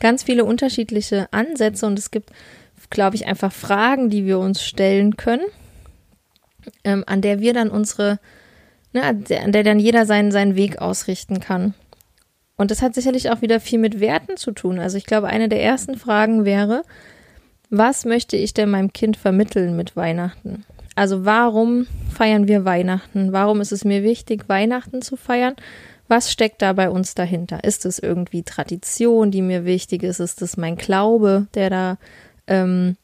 ganz 0.00 0.22
viele 0.22 0.44
unterschiedliche 0.44 1.28
Ansätze 1.30 1.86
und 1.86 1.98
es 1.98 2.10
gibt, 2.10 2.30
glaube 2.88 3.16
ich, 3.16 3.26
einfach 3.26 3.52
Fragen, 3.52 4.08
die 4.08 4.24
wir 4.24 4.38
uns 4.38 4.64
stellen 4.64 5.18
können, 5.18 5.44
ähm, 6.84 7.04
an 7.06 7.20
der 7.20 7.40
wir 7.40 7.52
dann 7.52 7.68
unsere, 7.68 8.18
ne, 8.94 9.02
an 9.02 9.52
der 9.52 9.62
dann 9.62 9.78
jeder 9.78 10.06
seinen, 10.06 10.32
seinen 10.32 10.56
Weg 10.56 10.78
ausrichten 10.78 11.40
kann. 11.40 11.74
Und 12.56 12.70
das 12.70 12.82
hat 12.82 12.94
sicherlich 12.94 13.30
auch 13.30 13.42
wieder 13.42 13.60
viel 13.60 13.78
mit 13.78 14.00
Werten 14.00 14.36
zu 14.36 14.52
tun. 14.52 14.78
Also 14.78 14.96
ich 14.96 15.06
glaube, 15.06 15.28
eine 15.28 15.48
der 15.48 15.62
ersten 15.62 15.96
Fragen 15.96 16.44
wäre, 16.46 16.82
was 17.68 18.04
möchte 18.04 18.36
ich 18.36 18.52
denn 18.52 18.70
meinem 18.70 18.92
Kind 18.92 19.16
vermitteln 19.16 19.76
mit 19.76 19.96
Weihnachten? 19.96 20.64
Also 20.94 21.24
warum 21.24 21.86
feiern 22.12 22.48
wir 22.48 22.64
Weihnachten? 22.64 23.32
Warum 23.32 23.60
ist 23.60 23.72
es 23.72 23.84
mir 23.84 24.02
wichtig, 24.02 24.48
Weihnachten 24.48 25.02
zu 25.02 25.16
feiern? 25.16 25.54
Was 26.08 26.32
steckt 26.32 26.60
da 26.62 26.72
bei 26.72 26.90
uns 26.90 27.14
dahinter? 27.14 27.62
Ist 27.62 27.86
es 27.86 27.98
irgendwie 27.98 28.42
Tradition, 28.42 29.30
die 29.30 29.42
mir 29.42 29.64
wichtig 29.64 30.02
ist? 30.02 30.18
Ist 30.18 30.42
es 30.42 30.56
mein 30.56 30.76
Glaube, 30.76 31.46
der 31.54 31.70
da, 31.70 31.98
ähm, 32.48 32.96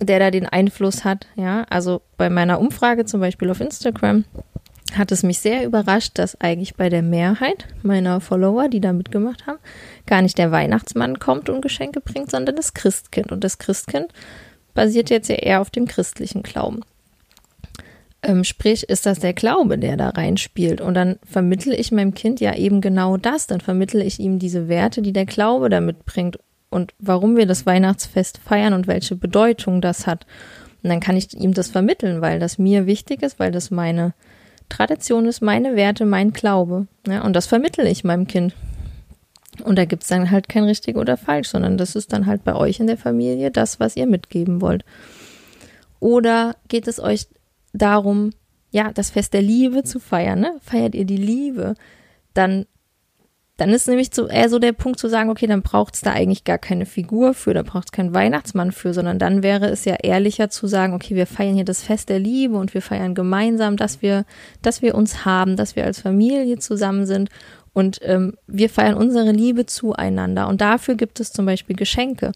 der 0.00 0.18
da 0.18 0.30
den 0.30 0.46
Einfluss 0.46 1.04
hat? 1.04 1.26
Ja, 1.36 1.64
also 1.70 2.02
bei 2.18 2.28
meiner 2.28 2.60
Umfrage 2.60 3.06
zum 3.06 3.20
Beispiel 3.20 3.50
auf 3.50 3.60
Instagram 3.60 4.24
hat 4.94 5.12
es 5.12 5.22
mich 5.22 5.40
sehr 5.40 5.64
überrascht, 5.64 6.12
dass 6.18 6.40
eigentlich 6.40 6.76
bei 6.76 6.88
der 6.88 7.02
Mehrheit 7.02 7.66
meiner 7.82 8.20
Follower, 8.20 8.68
die 8.68 8.80
da 8.80 8.92
mitgemacht 8.92 9.46
haben, 9.46 9.58
gar 10.06 10.22
nicht 10.22 10.38
der 10.38 10.52
Weihnachtsmann 10.52 11.18
kommt 11.18 11.48
und 11.48 11.60
Geschenke 11.60 12.00
bringt, 12.00 12.30
sondern 12.30 12.56
das 12.56 12.74
Christkind. 12.74 13.32
Und 13.32 13.42
das 13.42 13.58
Christkind 13.58 14.12
basiert 14.74 15.10
jetzt 15.10 15.28
ja 15.28 15.36
eher 15.36 15.60
auf 15.60 15.70
dem 15.70 15.86
christlichen 15.86 16.42
Glauben. 16.42 16.82
Ähm, 18.26 18.42
sprich, 18.42 18.88
ist 18.88 19.06
das 19.06 19.20
der 19.20 19.34
Glaube, 19.34 19.78
der 19.78 19.96
da 19.96 20.08
reinspielt. 20.08 20.80
Und 20.80 20.94
dann 20.94 21.16
vermittle 21.24 21.76
ich 21.76 21.92
meinem 21.92 22.12
Kind 22.12 22.40
ja 22.40 22.56
eben 22.56 22.80
genau 22.80 23.16
das. 23.16 23.46
Dann 23.46 23.60
vermittle 23.60 24.02
ich 24.02 24.18
ihm 24.18 24.40
diese 24.40 24.66
Werte, 24.68 25.00
die 25.00 25.12
der 25.12 25.26
Glaube 25.26 25.68
damit 25.68 26.04
bringt 26.04 26.36
und 26.68 26.92
warum 26.98 27.36
wir 27.36 27.46
das 27.46 27.66
Weihnachtsfest 27.66 28.38
feiern 28.38 28.74
und 28.74 28.88
welche 28.88 29.14
Bedeutung 29.14 29.80
das 29.80 30.08
hat. 30.08 30.26
Und 30.82 30.90
dann 30.90 30.98
kann 30.98 31.16
ich 31.16 31.34
ihm 31.34 31.54
das 31.54 31.68
vermitteln, 31.68 32.20
weil 32.20 32.40
das 32.40 32.58
mir 32.58 32.86
wichtig 32.86 33.22
ist, 33.22 33.38
weil 33.38 33.52
das 33.52 33.70
meine 33.70 34.12
Tradition 34.68 35.26
ist, 35.26 35.40
meine 35.40 35.76
Werte, 35.76 36.04
mein 36.04 36.32
Glaube. 36.32 36.88
Ja, 37.06 37.22
und 37.22 37.34
das 37.34 37.46
vermittle 37.46 37.88
ich 37.88 38.02
meinem 38.02 38.26
Kind. 38.26 38.54
Und 39.62 39.78
da 39.78 39.84
gibt 39.84 40.02
es 40.02 40.08
dann 40.08 40.32
halt 40.32 40.48
kein 40.48 40.64
richtig 40.64 40.96
oder 40.96 41.16
falsch, 41.16 41.48
sondern 41.48 41.78
das 41.78 41.94
ist 41.94 42.12
dann 42.12 42.26
halt 42.26 42.42
bei 42.42 42.56
euch 42.56 42.80
in 42.80 42.88
der 42.88 42.98
Familie 42.98 43.52
das, 43.52 43.78
was 43.78 43.96
ihr 43.96 44.06
mitgeben 44.06 44.60
wollt. 44.60 44.84
Oder 46.00 46.56
geht 46.66 46.88
es 46.88 46.98
euch 46.98 47.28
darum, 47.76 48.30
ja, 48.70 48.92
das 48.92 49.10
Fest 49.10 49.32
der 49.34 49.42
Liebe 49.42 49.84
zu 49.84 50.00
feiern, 50.00 50.40
ne? 50.40 50.56
Feiert 50.60 50.94
ihr 50.94 51.04
die 51.04 51.16
Liebe, 51.16 51.74
dann, 52.34 52.66
dann 53.56 53.70
ist 53.70 53.88
nämlich 53.88 54.10
so 54.12 54.26
eher 54.26 54.48
so 54.50 54.58
der 54.58 54.72
Punkt 54.72 54.98
zu 54.98 55.08
sagen, 55.08 55.30
okay, 55.30 55.46
dann 55.46 55.62
braucht 55.62 55.94
es 55.94 56.02
da 56.02 56.12
eigentlich 56.12 56.44
gar 56.44 56.58
keine 56.58 56.84
Figur 56.84 57.32
für, 57.32 57.54
da 57.54 57.62
braucht 57.62 57.86
es 57.86 57.92
keinen 57.92 58.12
Weihnachtsmann 58.12 58.72
für, 58.72 58.92
sondern 58.92 59.18
dann 59.18 59.42
wäre 59.42 59.66
es 59.68 59.84
ja 59.84 59.94
ehrlicher 60.02 60.50
zu 60.50 60.66
sagen, 60.66 60.92
okay, 60.92 61.14
wir 61.14 61.26
feiern 61.26 61.54
hier 61.54 61.64
das 61.64 61.82
Fest 61.82 62.08
der 62.08 62.18
Liebe 62.18 62.56
und 62.56 62.74
wir 62.74 62.82
feiern 62.82 63.14
gemeinsam, 63.14 63.76
dass 63.76 64.02
wir, 64.02 64.26
dass 64.60 64.82
wir 64.82 64.94
uns 64.94 65.24
haben, 65.24 65.56
dass 65.56 65.76
wir 65.76 65.84
als 65.84 66.00
Familie 66.00 66.58
zusammen 66.58 67.06
sind 67.06 67.30
und 67.76 68.00
ähm, 68.04 68.32
wir 68.46 68.70
feiern 68.70 68.94
unsere 68.94 69.32
Liebe 69.32 69.66
zueinander. 69.66 70.48
Und 70.48 70.62
dafür 70.62 70.94
gibt 70.94 71.20
es 71.20 71.30
zum 71.30 71.44
Beispiel 71.44 71.76
Geschenke. 71.76 72.32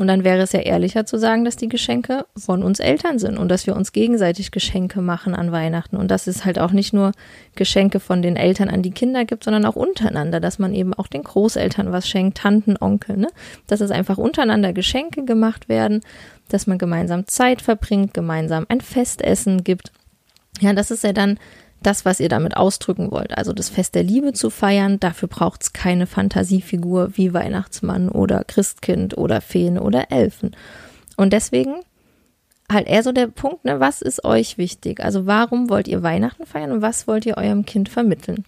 Und 0.00 0.08
dann 0.08 0.24
wäre 0.24 0.40
es 0.40 0.50
ja 0.50 0.58
ehrlicher 0.58 1.06
zu 1.06 1.16
sagen, 1.16 1.44
dass 1.44 1.54
die 1.54 1.68
Geschenke 1.68 2.26
von 2.36 2.64
uns 2.64 2.80
Eltern 2.80 3.20
sind 3.20 3.38
und 3.38 3.48
dass 3.50 3.68
wir 3.68 3.76
uns 3.76 3.92
gegenseitig 3.92 4.50
Geschenke 4.50 5.00
machen 5.00 5.36
an 5.36 5.52
Weihnachten. 5.52 5.94
Und 5.94 6.10
dass 6.10 6.26
es 6.26 6.44
halt 6.44 6.58
auch 6.58 6.72
nicht 6.72 6.92
nur 6.92 7.12
Geschenke 7.54 8.00
von 8.00 8.20
den 8.20 8.34
Eltern 8.34 8.68
an 8.68 8.82
die 8.82 8.90
Kinder 8.90 9.24
gibt, 9.24 9.44
sondern 9.44 9.64
auch 9.64 9.76
untereinander, 9.76 10.40
dass 10.40 10.58
man 10.58 10.74
eben 10.74 10.92
auch 10.92 11.06
den 11.06 11.22
Großeltern 11.22 11.92
was 11.92 12.08
schenkt, 12.08 12.38
Tanten, 12.38 12.76
Onkel, 12.76 13.16
ne? 13.16 13.28
Dass 13.68 13.80
es 13.80 13.92
einfach 13.92 14.18
untereinander 14.18 14.72
Geschenke 14.72 15.24
gemacht 15.24 15.68
werden, 15.68 16.00
dass 16.48 16.66
man 16.66 16.78
gemeinsam 16.78 17.28
Zeit 17.28 17.62
verbringt, 17.62 18.12
gemeinsam 18.12 18.66
ein 18.68 18.80
Festessen 18.80 19.62
gibt. 19.62 19.92
Ja, 20.60 20.72
das 20.72 20.90
ist 20.90 21.04
ja 21.04 21.12
dann 21.12 21.38
das, 21.82 22.04
was 22.04 22.20
ihr 22.20 22.28
damit 22.28 22.56
ausdrücken 22.56 23.10
wollt. 23.10 23.36
Also 23.36 23.52
das 23.52 23.68
Fest 23.68 23.94
der 23.94 24.02
Liebe 24.02 24.32
zu 24.32 24.50
feiern, 24.50 25.00
dafür 25.00 25.28
braucht 25.28 25.62
es 25.62 25.72
keine 25.72 26.06
Fantasiefigur 26.06 27.16
wie 27.16 27.32
Weihnachtsmann 27.32 28.08
oder 28.08 28.44
Christkind 28.44 29.16
oder 29.16 29.40
Feen 29.40 29.78
oder 29.78 30.10
Elfen. 30.10 30.56
Und 31.16 31.32
deswegen 31.32 31.76
halt 32.70 32.86
eher 32.86 33.02
so 33.02 33.12
der 33.12 33.26
Punkt, 33.26 33.64
ne, 33.64 33.80
was 33.80 34.02
ist 34.02 34.24
euch 34.24 34.58
wichtig? 34.58 35.00
Also 35.00 35.26
warum 35.26 35.68
wollt 35.70 35.88
ihr 35.88 36.02
Weihnachten 36.02 36.46
feiern 36.46 36.72
und 36.72 36.82
was 36.82 37.06
wollt 37.06 37.26
ihr 37.26 37.36
eurem 37.36 37.64
Kind 37.64 37.88
vermitteln? 37.88 38.44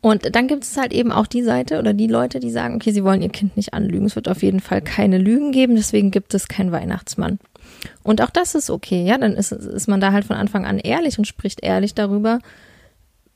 Und 0.00 0.34
dann 0.36 0.46
gibt 0.46 0.62
es 0.62 0.76
halt 0.76 0.92
eben 0.92 1.10
auch 1.10 1.26
die 1.26 1.42
Seite 1.42 1.78
oder 1.78 1.92
die 1.92 2.06
Leute, 2.06 2.38
die 2.38 2.50
sagen, 2.50 2.76
okay, 2.76 2.92
sie 2.92 3.02
wollen 3.02 3.22
ihr 3.22 3.30
Kind 3.30 3.56
nicht 3.56 3.74
anlügen. 3.74 4.06
Es 4.06 4.14
wird 4.14 4.28
auf 4.28 4.42
jeden 4.42 4.60
Fall 4.60 4.80
keine 4.80 5.18
Lügen 5.18 5.50
geben, 5.50 5.74
deswegen 5.74 6.10
gibt 6.10 6.34
es 6.34 6.46
keinen 6.46 6.70
Weihnachtsmann. 6.70 7.40
Und 8.02 8.22
auch 8.22 8.30
das 8.30 8.54
ist 8.54 8.70
okay, 8.70 9.04
ja, 9.04 9.18
dann 9.18 9.34
ist, 9.34 9.52
ist 9.52 9.88
man 9.88 10.00
da 10.00 10.12
halt 10.12 10.24
von 10.24 10.36
Anfang 10.36 10.66
an 10.66 10.78
ehrlich 10.78 11.18
und 11.18 11.26
spricht 11.26 11.62
ehrlich 11.62 11.94
darüber, 11.94 12.40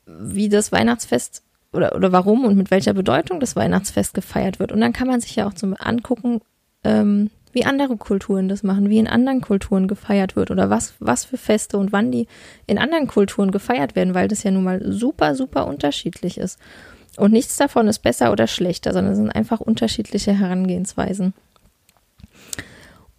wie 0.06 0.48
das 0.48 0.72
Weihnachtsfest 0.72 1.42
oder, 1.72 1.94
oder 1.94 2.12
warum 2.12 2.44
und 2.44 2.56
mit 2.56 2.70
welcher 2.70 2.94
Bedeutung 2.94 3.40
das 3.40 3.56
Weihnachtsfest 3.56 4.14
gefeiert 4.14 4.58
wird. 4.58 4.72
Und 4.72 4.80
dann 4.80 4.92
kann 4.92 5.08
man 5.08 5.20
sich 5.20 5.36
ja 5.36 5.46
auch 5.46 5.54
zum 5.54 5.74
angucken, 5.78 6.40
ähm, 6.84 7.30
wie 7.52 7.64
andere 7.64 7.96
Kulturen 7.96 8.48
das 8.48 8.62
machen, 8.62 8.88
wie 8.88 8.98
in 8.98 9.06
anderen 9.06 9.42
Kulturen 9.42 9.86
gefeiert 9.86 10.36
wird 10.36 10.50
oder 10.50 10.70
was, 10.70 10.94
was 11.00 11.24
für 11.24 11.36
Feste 11.36 11.76
und 11.76 11.92
wann 11.92 12.10
die 12.10 12.26
in 12.66 12.78
anderen 12.78 13.06
Kulturen 13.06 13.50
gefeiert 13.50 13.94
werden, 13.94 14.14
weil 14.14 14.28
das 14.28 14.42
ja 14.42 14.50
nun 14.50 14.64
mal 14.64 14.80
super, 14.90 15.34
super 15.34 15.66
unterschiedlich 15.66 16.38
ist. 16.38 16.58
Und 17.18 17.32
nichts 17.32 17.56
davon 17.56 17.88
ist 17.88 17.98
besser 17.98 18.32
oder 18.32 18.46
schlechter, 18.46 18.94
sondern 18.94 19.12
es 19.12 19.18
sind 19.18 19.30
einfach 19.30 19.60
unterschiedliche 19.60 20.32
Herangehensweisen. 20.32 21.34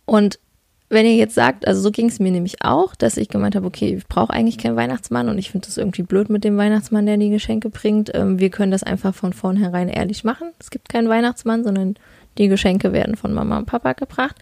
Und 0.06 0.40
wenn 0.94 1.06
ihr 1.06 1.16
jetzt 1.16 1.36
sagt, 1.36 1.68
also 1.68 1.82
so 1.82 1.92
ging 1.92 2.08
es 2.08 2.20
mir 2.20 2.32
nämlich 2.32 2.64
auch, 2.64 2.96
dass 2.96 3.18
ich 3.18 3.28
gemeint 3.28 3.56
habe, 3.56 3.66
okay, 3.66 3.96
ich 3.96 4.08
brauche 4.08 4.32
eigentlich 4.32 4.58
keinen 4.58 4.76
Weihnachtsmann 4.76 5.28
und 5.28 5.38
ich 5.38 5.52
finde 5.52 5.68
das 5.68 5.78
irgendwie 5.78 6.04
blöd 6.04 6.30
mit 6.30 6.44
dem 6.44 6.58
Weihnachtsmann, 6.58 7.06
der 7.06 7.18
die 7.18 7.30
Geschenke 7.30 7.70
bringt. 7.70 8.12
Ähm, 8.14 8.40
wir 8.40 8.50
können 8.50 8.72
das 8.72 8.84
einfach 8.84 9.16
von 9.16 9.34
vornherein 9.34 9.90
ehrlich 9.90 10.24
machen. 10.24 10.52
Es 10.60 10.70
gibt 10.70 10.90
keinen 10.90 11.10
Weihnachtsmann, 11.10 11.64
sondern 11.64 11.96
die 12.38 12.48
Geschenke 12.48 12.94
werden 12.94 13.16
von 13.16 13.34
Mama 13.34 13.58
und 13.58 13.66
Papa 13.66 13.94
gebracht. 13.94 14.36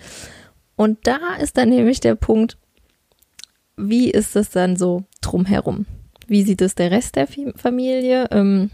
Und 0.75 0.99
da 1.03 1.19
ist 1.39 1.57
dann 1.57 1.69
nämlich 1.69 1.99
der 1.99 2.15
Punkt, 2.15 2.57
wie 3.77 4.11
ist 4.11 4.35
es 4.35 4.49
dann 4.49 4.75
so 4.75 5.03
drumherum? 5.21 5.85
Wie 6.27 6.43
sieht 6.43 6.61
es 6.61 6.75
der 6.75 6.91
Rest 6.91 7.15
der 7.15 7.27
Familie? 7.55 8.27
Ähm, 8.31 8.71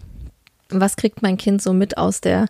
was 0.70 0.96
kriegt 0.96 1.22
mein 1.22 1.38
Kind 1.38 1.62
so 1.62 1.74
mit 1.74 1.98
aus 1.98 2.22
der, 2.22 2.48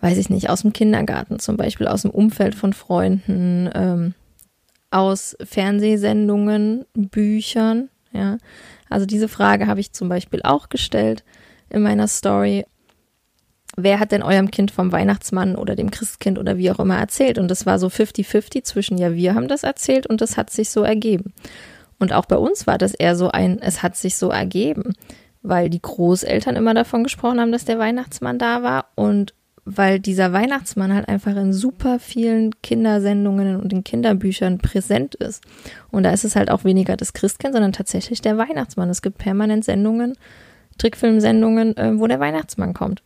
weiß 0.00 0.18
ich 0.18 0.30
nicht, 0.30 0.50
aus 0.50 0.62
dem 0.62 0.72
Kindergarten 0.72 1.38
zum 1.38 1.56
Beispiel, 1.56 1.86
aus 1.86 2.02
dem 2.02 2.10
Umfeld 2.10 2.54
von 2.54 2.72
Freunden? 2.72 3.70
Ähm, 3.74 4.14
aus 4.90 5.36
Fernsehsendungen, 5.42 6.84
Büchern, 6.94 7.88
ja. 8.12 8.38
Also 8.88 9.06
diese 9.06 9.28
Frage 9.28 9.66
habe 9.66 9.80
ich 9.80 9.92
zum 9.92 10.08
Beispiel 10.08 10.40
auch 10.42 10.68
gestellt 10.68 11.24
in 11.68 11.82
meiner 11.82 12.08
Story. 12.08 12.66
Wer 13.76 14.00
hat 14.00 14.10
denn 14.10 14.24
eurem 14.24 14.50
Kind 14.50 14.72
vom 14.72 14.90
Weihnachtsmann 14.90 15.54
oder 15.54 15.76
dem 15.76 15.92
Christkind 15.92 16.38
oder 16.38 16.58
wie 16.58 16.72
auch 16.72 16.80
immer 16.80 16.98
erzählt? 16.98 17.38
Und 17.38 17.48
das 17.48 17.66
war 17.66 17.78
so 17.78 17.86
50-50 17.86 18.64
zwischen, 18.64 18.98
ja, 18.98 19.14
wir 19.14 19.34
haben 19.36 19.46
das 19.46 19.62
erzählt 19.62 20.08
und 20.08 20.20
das 20.20 20.36
hat 20.36 20.50
sich 20.50 20.70
so 20.70 20.82
ergeben. 20.82 21.32
Und 22.00 22.12
auch 22.12 22.26
bei 22.26 22.36
uns 22.36 22.66
war 22.66 22.78
das 22.78 22.94
eher 22.94 23.14
so 23.14 23.30
ein, 23.30 23.60
es 23.60 23.82
hat 23.82 23.96
sich 23.96 24.16
so 24.16 24.30
ergeben, 24.30 24.94
weil 25.42 25.70
die 25.70 25.80
Großeltern 25.80 26.56
immer 26.56 26.74
davon 26.74 27.04
gesprochen 27.04 27.40
haben, 27.40 27.52
dass 27.52 27.64
der 27.64 27.78
Weihnachtsmann 27.78 28.38
da 28.38 28.62
war 28.64 28.86
und 28.96 29.34
weil 29.76 30.00
dieser 30.00 30.32
Weihnachtsmann 30.32 30.92
halt 30.92 31.08
einfach 31.08 31.36
in 31.36 31.52
super 31.52 31.98
vielen 31.98 32.60
Kindersendungen 32.62 33.60
und 33.60 33.72
in 33.72 33.84
Kinderbüchern 33.84 34.58
präsent 34.58 35.14
ist. 35.14 35.42
Und 35.90 36.02
da 36.02 36.12
ist 36.12 36.24
es 36.24 36.36
halt 36.36 36.50
auch 36.50 36.64
weniger 36.64 36.96
das 36.96 37.12
Christkind, 37.12 37.54
sondern 37.54 37.72
tatsächlich 37.72 38.20
der 38.20 38.38
Weihnachtsmann. 38.38 38.90
Es 38.90 39.02
gibt 39.02 39.18
permanent 39.18 39.64
Sendungen, 39.64 40.16
Trickfilmsendungen, 40.78 41.76
äh, 41.76 41.98
wo 41.98 42.06
der 42.06 42.20
Weihnachtsmann 42.20 42.74
kommt. 42.74 43.02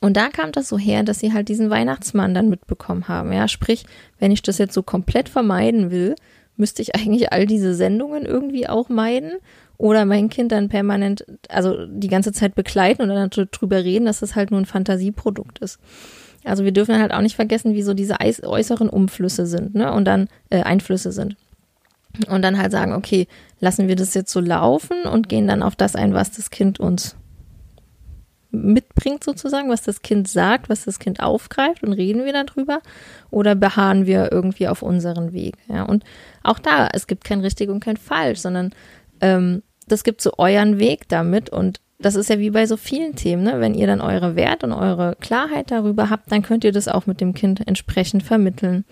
Und 0.00 0.16
da 0.16 0.28
kam 0.28 0.52
das 0.52 0.68
so 0.68 0.78
her, 0.78 1.02
dass 1.02 1.18
sie 1.18 1.32
halt 1.32 1.48
diesen 1.48 1.70
Weihnachtsmann 1.70 2.34
dann 2.34 2.48
mitbekommen 2.48 3.08
haben. 3.08 3.32
Ja, 3.32 3.48
sprich, 3.48 3.84
wenn 4.18 4.32
ich 4.32 4.42
das 4.42 4.58
jetzt 4.58 4.74
so 4.74 4.82
komplett 4.82 5.28
vermeiden 5.28 5.90
will, 5.90 6.14
müsste 6.56 6.82
ich 6.82 6.94
eigentlich 6.94 7.32
all 7.32 7.46
diese 7.46 7.74
Sendungen 7.74 8.24
irgendwie 8.24 8.68
auch 8.68 8.88
meiden 8.88 9.32
oder 9.80 10.04
mein 10.04 10.28
Kind 10.28 10.52
dann 10.52 10.68
permanent, 10.68 11.24
also 11.48 11.86
die 11.86 12.08
ganze 12.08 12.32
Zeit 12.32 12.54
begleiten 12.54 13.00
und 13.00 13.08
dann 13.08 13.30
drüber 13.30 13.82
reden, 13.82 14.04
dass 14.04 14.20
das 14.20 14.36
halt 14.36 14.50
nur 14.50 14.60
ein 14.60 14.66
Fantasieprodukt 14.66 15.58
ist. 15.60 15.80
Also 16.44 16.64
wir 16.64 16.72
dürfen 16.72 16.98
halt 16.98 17.12
auch 17.12 17.22
nicht 17.22 17.36
vergessen, 17.36 17.72
wie 17.74 17.82
so 17.82 17.94
diese 17.94 18.18
äußeren 18.20 18.90
Umflüsse 18.90 19.46
sind, 19.46 19.74
ne? 19.74 19.90
Und 19.92 20.04
dann 20.04 20.28
äh, 20.50 20.62
Einflüsse 20.62 21.12
sind. 21.12 21.36
Und 22.28 22.42
dann 22.42 22.58
halt 22.58 22.72
sagen, 22.72 22.92
okay, 22.92 23.26
lassen 23.58 23.88
wir 23.88 23.96
das 23.96 24.12
jetzt 24.12 24.32
so 24.32 24.40
laufen 24.40 25.04
und 25.04 25.30
gehen 25.30 25.46
dann 25.46 25.62
auf 25.62 25.76
das 25.76 25.96
ein, 25.96 26.12
was 26.12 26.32
das 26.32 26.50
Kind 26.50 26.78
uns 26.78 27.16
mitbringt 28.50 29.24
sozusagen, 29.24 29.70
was 29.70 29.82
das 29.82 30.02
Kind 30.02 30.28
sagt, 30.28 30.68
was 30.68 30.84
das 30.84 30.98
Kind 30.98 31.20
aufgreift 31.20 31.84
und 31.84 31.92
reden 31.92 32.24
wir 32.26 32.32
darüber 32.32 32.80
oder 33.30 33.54
beharren 33.54 34.04
wir 34.06 34.30
irgendwie 34.30 34.68
auf 34.68 34.82
unseren 34.82 35.32
Weg. 35.32 35.56
Ja, 35.68 35.84
und 35.84 36.04
auch 36.42 36.58
da, 36.58 36.88
es 36.92 37.06
gibt 37.06 37.24
kein 37.24 37.40
richtig 37.40 37.70
und 37.70 37.80
kein 37.80 37.96
falsch, 37.96 38.40
sondern 38.40 38.74
ähm, 39.20 39.62
das 39.92 40.04
gibt 40.04 40.20
so 40.20 40.32
euren 40.38 40.78
Weg 40.78 41.08
damit 41.08 41.50
und 41.50 41.80
das 41.98 42.14
ist 42.14 42.30
ja 42.30 42.38
wie 42.38 42.50
bei 42.50 42.66
so 42.66 42.76
vielen 42.76 43.14
Themen, 43.14 43.42
ne? 43.42 43.60
wenn 43.60 43.74
ihr 43.74 43.86
dann 43.86 44.00
eure 44.00 44.34
Wert 44.34 44.64
und 44.64 44.72
eure 44.72 45.16
Klarheit 45.20 45.70
darüber 45.70 46.08
habt, 46.08 46.32
dann 46.32 46.42
könnt 46.42 46.64
ihr 46.64 46.72
das 46.72 46.88
auch 46.88 47.06
mit 47.06 47.20
dem 47.20 47.34
Kind 47.34 47.66
entsprechend 47.66 48.22
vermitteln. 48.22 48.84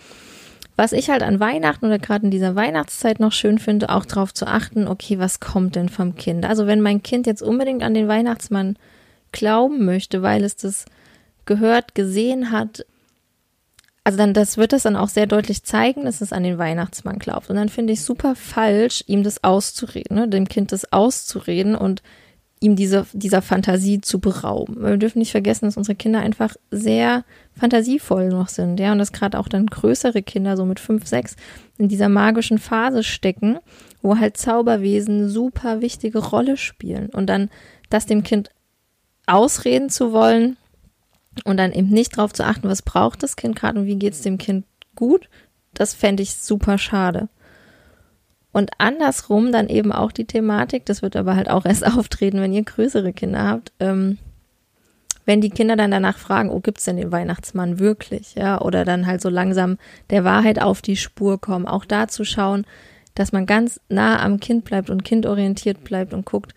Was 0.76 0.92
ich 0.92 1.10
halt 1.10 1.22
an 1.22 1.40
Weihnachten 1.40 1.86
oder 1.86 1.98
gerade 1.98 2.26
in 2.26 2.30
dieser 2.30 2.54
Weihnachtszeit 2.54 3.18
noch 3.18 3.32
schön 3.32 3.58
finde, 3.58 3.88
auch 3.88 4.04
darauf 4.04 4.32
zu 4.32 4.46
achten, 4.46 4.86
okay, 4.86 5.18
was 5.18 5.40
kommt 5.40 5.74
denn 5.74 5.88
vom 5.88 6.14
Kind? 6.14 6.44
Also 6.44 6.66
wenn 6.66 6.80
mein 6.80 7.02
Kind 7.02 7.26
jetzt 7.26 7.42
unbedingt 7.42 7.82
an 7.82 7.94
den 7.94 8.06
Weihnachtsmann 8.06 8.76
glauben 9.32 9.84
möchte, 9.84 10.22
weil 10.22 10.44
es 10.44 10.54
das 10.54 10.84
gehört, 11.46 11.94
gesehen 11.94 12.52
hat, 12.52 12.84
also 14.08 14.16
dann, 14.16 14.32
das 14.32 14.56
wird 14.56 14.72
es 14.72 14.84
dann 14.84 14.96
auch 14.96 15.10
sehr 15.10 15.26
deutlich 15.26 15.64
zeigen, 15.64 16.06
dass 16.06 16.22
es 16.22 16.32
an 16.32 16.42
den 16.42 16.56
Weihnachtsmann 16.56 17.18
glaubt. 17.18 17.50
Und 17.50 17.56
dann 17.56 17.68
finde 17.68 17.92
ich 17.92 18.00
super 18.00 18.34
falsch, 18.34 19.04
ihm 19.06 19.22
das 19.22 19.44
auszureden, 19.44 20.16
ne? 20.16 20.26
dem 20.26 20.48
Kind 20.48 20.72
das 20.72 20.90
auszureden 20.90 21.74
und 21.74 22.02
ihm 22.58 22.74
diese, 22.74 23.04
dieser 23.12 23.42
Fantasie 23.42 24.00
zu 24.00 24.18
berauben. 24.18 24.82
Wir 24.82 24.96
dürfen 24.96 25.18
nicht 25.18 25.32
vergessen, 25.32 25.66
dass 25.66 25.76
unsere 25.76 25.94
Kinder 25.94 26.20
einfach 26.20 26.56
sehr 26.70 27.26
fantasievoll 27.52 28.30
noch 28.30 28.48
sind, 28.48 28.80
ja, 28.80 28.92
und 28.92 28.98
dass 28.98 29.12
gerade 29.12 29.38
auch 29.38 29.46
dann 29.46 29.66
größere 29.66 30.22
Kinder, 30.22 30.56
so 30.56 30.64
mit 30.64 30.80
fünf, 30.80 31.06
sechs, 31.06 31.36
in 31.76 31.88
dieser 31.88 32.08
magischen 32.08 32.56
Phase 32.56 33.02
stecken, 33.02 33.58
wo 34.00 34.16
halt 34.16 34.38
Zauberwesen 34.38 35.28
super 35.28 35.82
wichtige 35.82 36.20
Rolle 36.20 36.56
spielen. 36.56 37.10
Und 37.10 37.26
dann 37.26 37.50
das 37.90 38.06
dem 38.06 38.22
Kind 38.22 38.48
ausreden 39.26 39.90
zu 39.90 40.12
wollen 40.14 40.56
und 41.44 41.56
dann 41.56 41.72
eben 41.72 41.88
nicht 41.88 42.16
darauf 42.16 42.32
zu 42.32 42.44
achten, 42.44 42.68
was 42.68 42.82
braucht 42.82 43.22
das 43.22 43.36
Kind 43.36 43.56
gerade 43.56 43.80
und 43.80 43.86
wie 43.86 43.96
geht 43.96 44.14
es 44.14 44.22
dem 44.22 44.38
Kind 44.38 44.64
gut, 44.94 45.28
das 45.74 45.94
fände 45.94 46.22
ich 46.22 46.34
super 46.34 46.78
schade. 46.78 47.28
Und 48.52 48.70
andersrum 48.78 49.52
dann 49.52 49.68
eben 49.68 49.92
auch 49.92 50.10
die 50.10 50.24
Thematik, 50.24 50.86
das 50.86 51.02
wird 51.02 51.16
aber 51.16 51.36
halt 51.36 51.50
auch 51.50 51.64
erst 51.64 51.86
auftreten, 51.98 52.40
wenn 52.40 52.52
ihr 52.52 52.64
größere 52.64 53.12
Kinder 53.12 53.44
habt, 53.44 53.72
ähm, 53.80 54.18
wenn 55.26 55.40
die 55.42 55.50
Kinder 55.50 55.76
dann 55.76 55.90
danach 55.90 56.16
fragen, 56.16 56.48
oh, 56.48 56.60
gibt's 56.60 56.84
denn 56.84 56.96
den 56.96 57.12
Weihnachtsmann 57.12 57.78
wirklich? 57.78 58.34
Ja, 58.34 58.62
oder 58.62 58.86
dann 58.86 59.06
halt 59.06 59.20
so 59.20 59.28
langsam 59.28 59.76
der 60.08 60.24
Wahrheit 60.24 60.60
auf 60.60 60.80
die 60.80 60.96
Spur 60.96 61.38
kommen, 61.38 61.68
auch 61.68 61.84
da 61.84 62.08
zu 62.08 62.24
schauen, 62.24 62.66
dass 63.14 63.32
man 63.32 63.44
ganz 63.44 63.78
nah 63.90 64.22
am 64.22 64.40
Kind 64.40 64.64
bleibt 64.64 64.88
und 64.88 65.04
kindorientiert 65.04 65.84
bleibt 65.84 66.14
und 66.14 66.24
guckt, 66.24 66.54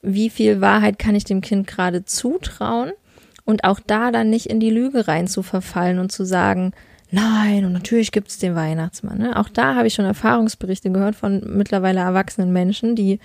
wie 0.00 0.30
viel 0.30 0.60
Wahrheit 0.60 0.98
kann 0.98 1.14
ich 1.14 1.24
dem 1.24 1.42
Kind 1.42 1.66
gerade 1.66 2.04
zutrauen 2.04 2.92
und 3.48 3.64
auch 3.64 3.80
da 3.80 4.12
dann 4.12 4.28
nicht 4.28 4.44
in 4.44 4.60
die 4.60 4.68
Lüge 4.68 5.08
rein 5.08 5.26
zu 5.26 5.42
verfallen 5.42 6.00
und 6.00 6.12
zu 6.12 6.26
sagen, 6.26 6.72
nein, 7.10 7.64
und 7.64 7.72
natürlich 7.72 8.12
gibt 8.12 8.28
es 8.28 8.36
den 8.36 8.54
Weihnachtsmann. 8.54 9.16
Ne? 9.16 9.38
Auch 9.38 9.48
da 9.48 9.74
habe 9.74 9.86
ich 9.86 9.94
schon 9.94 10.04
Erfahrungsberichte 10.04 10.90
gehört 10.90 11.16
von 11.16 11.42
mittlerweile 11.56 12.00
erwachsenen 12.00 12.52
Menschen, 12.52 12.94
die 12.94 13.20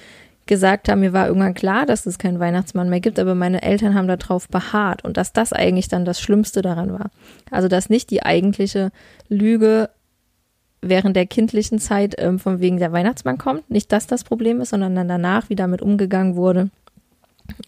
gesagt 0.45 0.87
haben, 0.87 1.01
mir 1.01 1.11
war 1.11 1.27
irgendwann 1.27 1.53
klar, 1.53 1.85
dass 1.85 2.05
es 2.05 2.19
keinen 2.19 2.39
Weihnachtsmann 2.39 2.89
mehr 2.89 3.01
gibt, 3.01 3.19
aber 3.19 3.35
meine 3.35 3.63
Eltern 3.63 3.95
haben 3.95 4.07
darauf 4.07 4.47
beharrt 4.47 5.03
und 5.03 5.17
dass 5.17 5.33
das 5.33 5.51
eigentlich 5.51 5.89
dann 5.89 6.05
das 6.05 6.21
Schlimmste 6.21 6.61
daran 6.61 6.93
war. 6.93 7.11
Also 7.51 7.67
dass 7.67 7.89
nicht 7.89 8.09
die 8.09 8.23
eigentliche 8.23 8.91
Lüge 9.27 9.89
während 10.79 11.17
der 11.17 11.25
kindlichen 11.25 11.79
Zeit 11.79 12.15
ähm, 12.17 12.39
von 12.39 12.61
wegen 12.61 12.77
der 12.77 12.93
Weihnachtsmann 12.93 13.37
kommt. 13.37 13.69
Nicht, 13.69 13.91
dass 13.91 14.07
das 14.07 14.23
Problem 14.23 14.61
ist, 14.61 14.69
sondern 14.69 14.95
dann 14.95 15.09
danach, 15.09 15.49
wie 15.49 15.55
damit 15.57 15.81
umgegangen 15.81 16.37
wurde. 16.37 16.69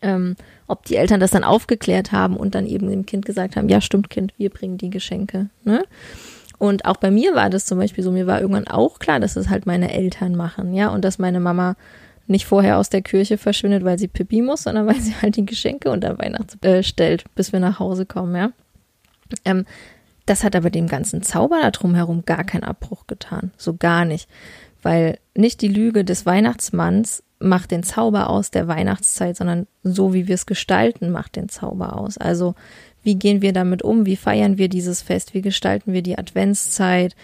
Ähm, 0.02 0.36
ob 0.68 0.86
die 0.86 0.96
Eltern 0.96 1.20
das 1.20 1.32
dann 1.32 1.44
aufgeklärt 1.44 2.12
haben 2.12 2.38
und 2.38 2.56
dann 2.56 2.66
eben 2.66 2.90
dem 2.90 3.06
Kind 3.06 3.26
gesagt 3.26 3.56
haben, 3.56 3.70
ja 3.70 3.82
stimmt 3.82 4.10
Kind, 4.10 4.34
wir 4.38 4.50
bringen 4.50 4.78
die 4.78 4.90
Geschenke. 4.90 5.50
Ne? 5.64 5.84
Und 6.58 6.86
auch 6.86 6.98
bei 6.98 7.12
mir 7.12 7.36
war 7.36 7.50
das 7.50 7.66
zum 7.66 7.78
Beispiel 7.78 8.04
so, 8.04 8.12
mir 8.12 8.28
war 8.28 8.42
irgendwann 8.42 8.68
auch 8.68 9.00
klar, 9.00 9.20
dass 9.20 9.36
es 9.36 9.50
halt 9.50 9.66
meine 9.66 9.92
Eltern 9.92 10.36
machen, 10.36 10.74
ja, 10.74 10.88
und 10.88 11.04
dass 11.04 11.20
meine 11.20 11.40
Mama 11.40 11.76
nicht 12.28 12.46
vorher 12.46 12.78
aus 12.78 12.90
der 12.90 13.02
Kirche 13.02 13.38
verschwindet, 13.38 13.84
weil 13.84 14.00
sie 14.00 14.08
Pipi 14.08 14.42
muss, 14.42 14.64
sondern 14.64 14.88
weil 14.88 15.00
sie 15.00 15.14
halt 15.22 15.36
die 15.36 15.46
Geschenke 15.46 15.92
unter 15.92 16.18
Weihnachts 16.18 16.58
äh, 16.64 16.82
stellt, 16.84 17.26
bis 17.36 17.52
wir 17.52 17.60
nach 17.60 17.80
Hause 17.80 18.06
kommen, 18.06 18.36
ja. 18.36 18.52
Ähm, 19.44 19.66
das 20.26 20.44
hat 20.44 20.56
aber 20.56 20.70
dem 20.70 20.88
ganzen 20.88 21.22
Zauber 21.22 21.60
da 21.62 21.72
drumherum 21.72 22.26
gar 22.26 22.44
keinen 22.44 22.64
Abbruch 22.64 23.06
getan. 23.06 23.52
So 23.58 23.76
gar 23.76 24.06
nicht. 24.06 24.28
Weil 24.82 25.20
nicht 25.36 25.62
die 25.62 25.68
Lüge 25.68 26.04
des 26.04 26.26
Weihnachtsmanns 26.26 27.24
macht 27.46 27.72
den 27.72 27.84
Zauber 27.84 28.30
aus 28.30 28.52
der 28.52 28.68
Weihnachtszeit, 28.68 29.38
sondern 29.38 29.68
so 29.84 30.14
wie 30.14 30.28
wir 30.28 30.36
es 30.36 30.46
gestalten, 30.46 31.12
macht 31.12 31.36
den 31.36 31.50
Zauber 31.50 31.98
aus. 31.98 32.18
Also 32.18 32.56
wie 33.04 33.16
gehen 33.16 33.42
wir 33.42 33.54
damit 33.54 33.84
um? 33.84 34.06
Wie 34.06 34.16
feiern 34.16 34.58
wir 34.58 34.68
dieses 34.68 35.02
Fest? 35.02 35.34
Wie 35.34 35.42
gestalten 35.42 35.94
wir 35.94 36.02
die 36.02 36.18
Adventszeit? 36.18 37.16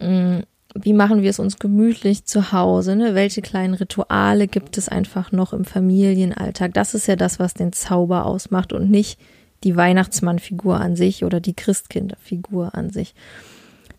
Mm, 0.00 0.40
wie 0.74 0.92
machen 0.92 1.22
wir 1.22 1.30
es 1.30 1.38
uns 1.38 1.58
gemütlich 1.58 2.24
zu 2.24 2.52
Hause? 2.52 2.96
Ne? 2.96 3.14
Welche 3.14 3.42
kleinen 3.42 3.74
Rituale 3.74 4.48
gibt 4.48 4.78
es 4.78 4.88
einfach 4.88 5.32
noch 5.32 5.52
im 5.52 5.64
Familienalltag? 5.64 6.74
Das 6.74 6.94
ist 6.94 7.06
ja 7.06 7.16
das, 7.16 7.38
was 7.38 7.54
den 7.54 7.72
Zauber 7.72 8.26
ausmacht 8.26 8.72
und 8.72 8.90
nicht 8.90 9.18
die 9.64 9.76
Weihnachtsmannfigur 9.76 10.80
an 10.80 10.96
sich 10.96 11.24
oder 11.24 11.40
die 11.40 11.54
Christkinderfigur 11.54 12.74
an 12.74 12.90
sich. 12.90 13.14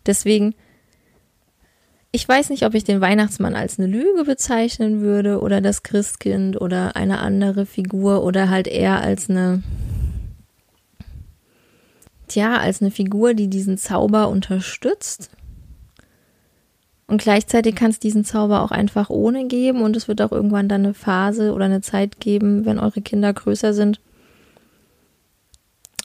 Deswegen, 0.05 0.55
ich 2.11 2.27
weiß 2.27 2.49
nicht, 2.49 2.65
ob 2.65 2.73
ich 2.73 2.83
den 2.83 2.99
Weihnachtsmann 2.99 3.55
als 3.55 3.79
eine 3.79 3.87
Lüge 3.87 4.25
bezeichnen 4.25 4.99
würde 4.99 5.39
oder 5.39 5.61
das 5.61 5.81
Christkind 5.83 6.59
oder 6.59 6.95
eine 6.97 7.19
andere 7.19 7.65
Figur 7.65 8.23
oder 8.23 8.49
halt 8.49 8.67
eher 8.67 9.01
als 9.01 9.29
eine, 9.29 9.63
tja, 12.27 12.57
als 12.57 12.81
eine 12.81 12.91
Figur, 12.91 13.33
die 13.33 13.47
diesen 13.47 13.77
Zauber 13.77 14.27
unterstützt. 14.27 15.29
Und 17.07 17.21
gleichzeitig 17.21 17.75
kann 17.75 17.91
es 17.91 17.99
diesen 17.99 18.25
Zauber 18.25 18.61
auch 18.61 18.71
einfach 18.71 19.09
ohne 19.09 19.47
geben 19.47 19.81
und 19.81 19.95
es 19.95 20.07
wird 20.07 20.21
auch 20.21 20.31
irgendwann 20.31 20.67
dann 20.67 20.85
eine 20.85 20.93
Phase 20.93 21.53
oder 21.53 21.65
eine 21.65 21.81
Zeit 21.81 22.19
geben, 22.19 22.65
wenn 22.65 22.79
eure 22.79 23.01
Kinder 23.01 23.33
größer 23.33 23.73
sind, 23.73 24.01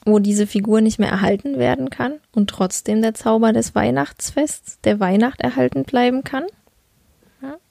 wo 0.07 0.19
diese 0.19 0.47
Figur 0.47 0.81
nicht 0.81 0.99
mehr 0.99 1.09
erhalten 1.09 1.59
werden 1.59 1.89
kann 1.89 2.13
und 2.31 2.49
trotzdem 2.49 3.01
der 3.01 3.13
Zauber 3.13 3.53
des 3.53 3.75
Weihnachtsfests, 3.75 4.79
der 4.81 4.99
Weihnacht 4.99 5.41
erhalten 5.41 5.83
bleiben 5.83 6.23
kann. 6.23 6.45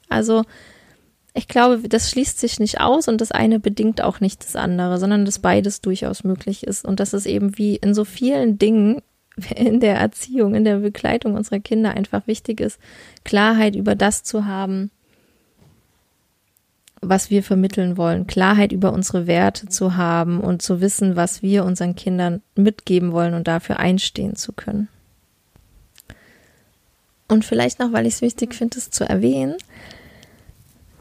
Also 0.09 0.45
ich 1.35 1.49
glaube, 1.49 1.89
das 1.89 2.11
schließt 2.11 2.39
sich 2.39 2.61
nicht 2.61 2.81
aus 2.81 3.09
und 3.09 3.21
das 3.21 3.33
eine 3.33 3.61
bedingt 3.61 4.03
auch 4.03 4.21
nicht 4.21 4.43
das 4.43 4.57
andere, 4.57 4.99
sondern 4.99 5.25
dass 5.25 5.39
beides 5.39 5.81
durchaus 5.81 6.25
möglich 6.25 6.67
ist 6.67 6.85
und 6.85 7.01
dass 7.01 7.13
es 7.13 7.27
eben 7.27 7.59
wie 7.59 7.77
in 7.77 7.93
so 7.93 8.05
vielen 8.05 8.59
Dingen 8.59 9.03
in 9.55 9.81
der 9.81 9.97
Erziehung, 9.97 10.55
in 10.55 10.65
der 10.65 10.79
Begleitung 10.79 11.35
unserer 11.35 11.61
Kinder 11.61 11.91
einfach 11.91 12.27
wichtig 12.27 12.61
ist, 12.61 12.79
Klarheit 13.25 13.77
über 13.77 13.95
das 13.95 14.23
zu 14.23 14.47
haben, 14.47 14.91
was 17.09 17.31
wir 17.31 17.43
vermitteln 17.43 17.97
wollen, 17.97 18.27
Klarheit 18.27 18.73
über 18.73 18.93
unsere 18.93 19.27
Werte 19.27 19.69
zu 19.69 19.97
haben 19.97 20.41
und 20.41 20.63
zu 20.63 20.81
wissen, 20.81 21.17
was 21.17 21.43
wir 21.43 21.65
unseren 21.65 21.95
Kindern 21.95 22.43
mitgeben 22.55 23.13
wollen 23.13 23.35
und 23.35 23.49
dafür 23.49 23.79
einstehen 23.79 24.37
zu 24.37 24.53
können. 24.53 24.89
Und 27.29 27.45
vielleicht 27.45 27.81
noch, 27.81 27.93
weil 27.93 28.07
ich 28.07 28.15
es 28.15 28.23
wichtig 28.23 28.55
finde, 28.55 28.79
es 28.79 28.91
zu 28.91 29.09
erwähnen, 29.09 29.57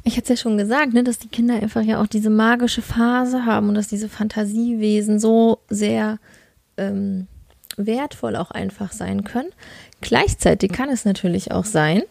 ich 0.04 0.18
hatte 0.18 0.34
es 0.34 0.40
ja 0.40 0.44
schon 0.44 0.58
gesagt, 0.58 0.94
ne, 0.94 1.04
dass 1.04 1.18
die 1.18 1.28
Kinder 1.28 1.56
einfach 1.56 1.82
ja 1.82 2.00
auch 2.00 2.08
diese 2.08 2.30
magische 2.30 2.84
Phase 2.84 3.46
haben 3.46 3.70
und 3.70 3.76
dass 3.76 3.88
diese 3.88 4.08
Fantasiewesen 4.08 5.20
so 5.20 5.58
sehr 5.68 6.20
ähm, 6.78 7.28
wertvoll 7.76 8.36
auch 8.36 8.52
einfach 8.52 8.92
sein 8.92 9.24
können. 9.24 9.50
Gleichzeitig 10.02 10.72
kann 10.72 10.90
es 10.90 11.06
natürlich 11.06 11.52
auch 11.52 11.66
sein, 11.66 12.04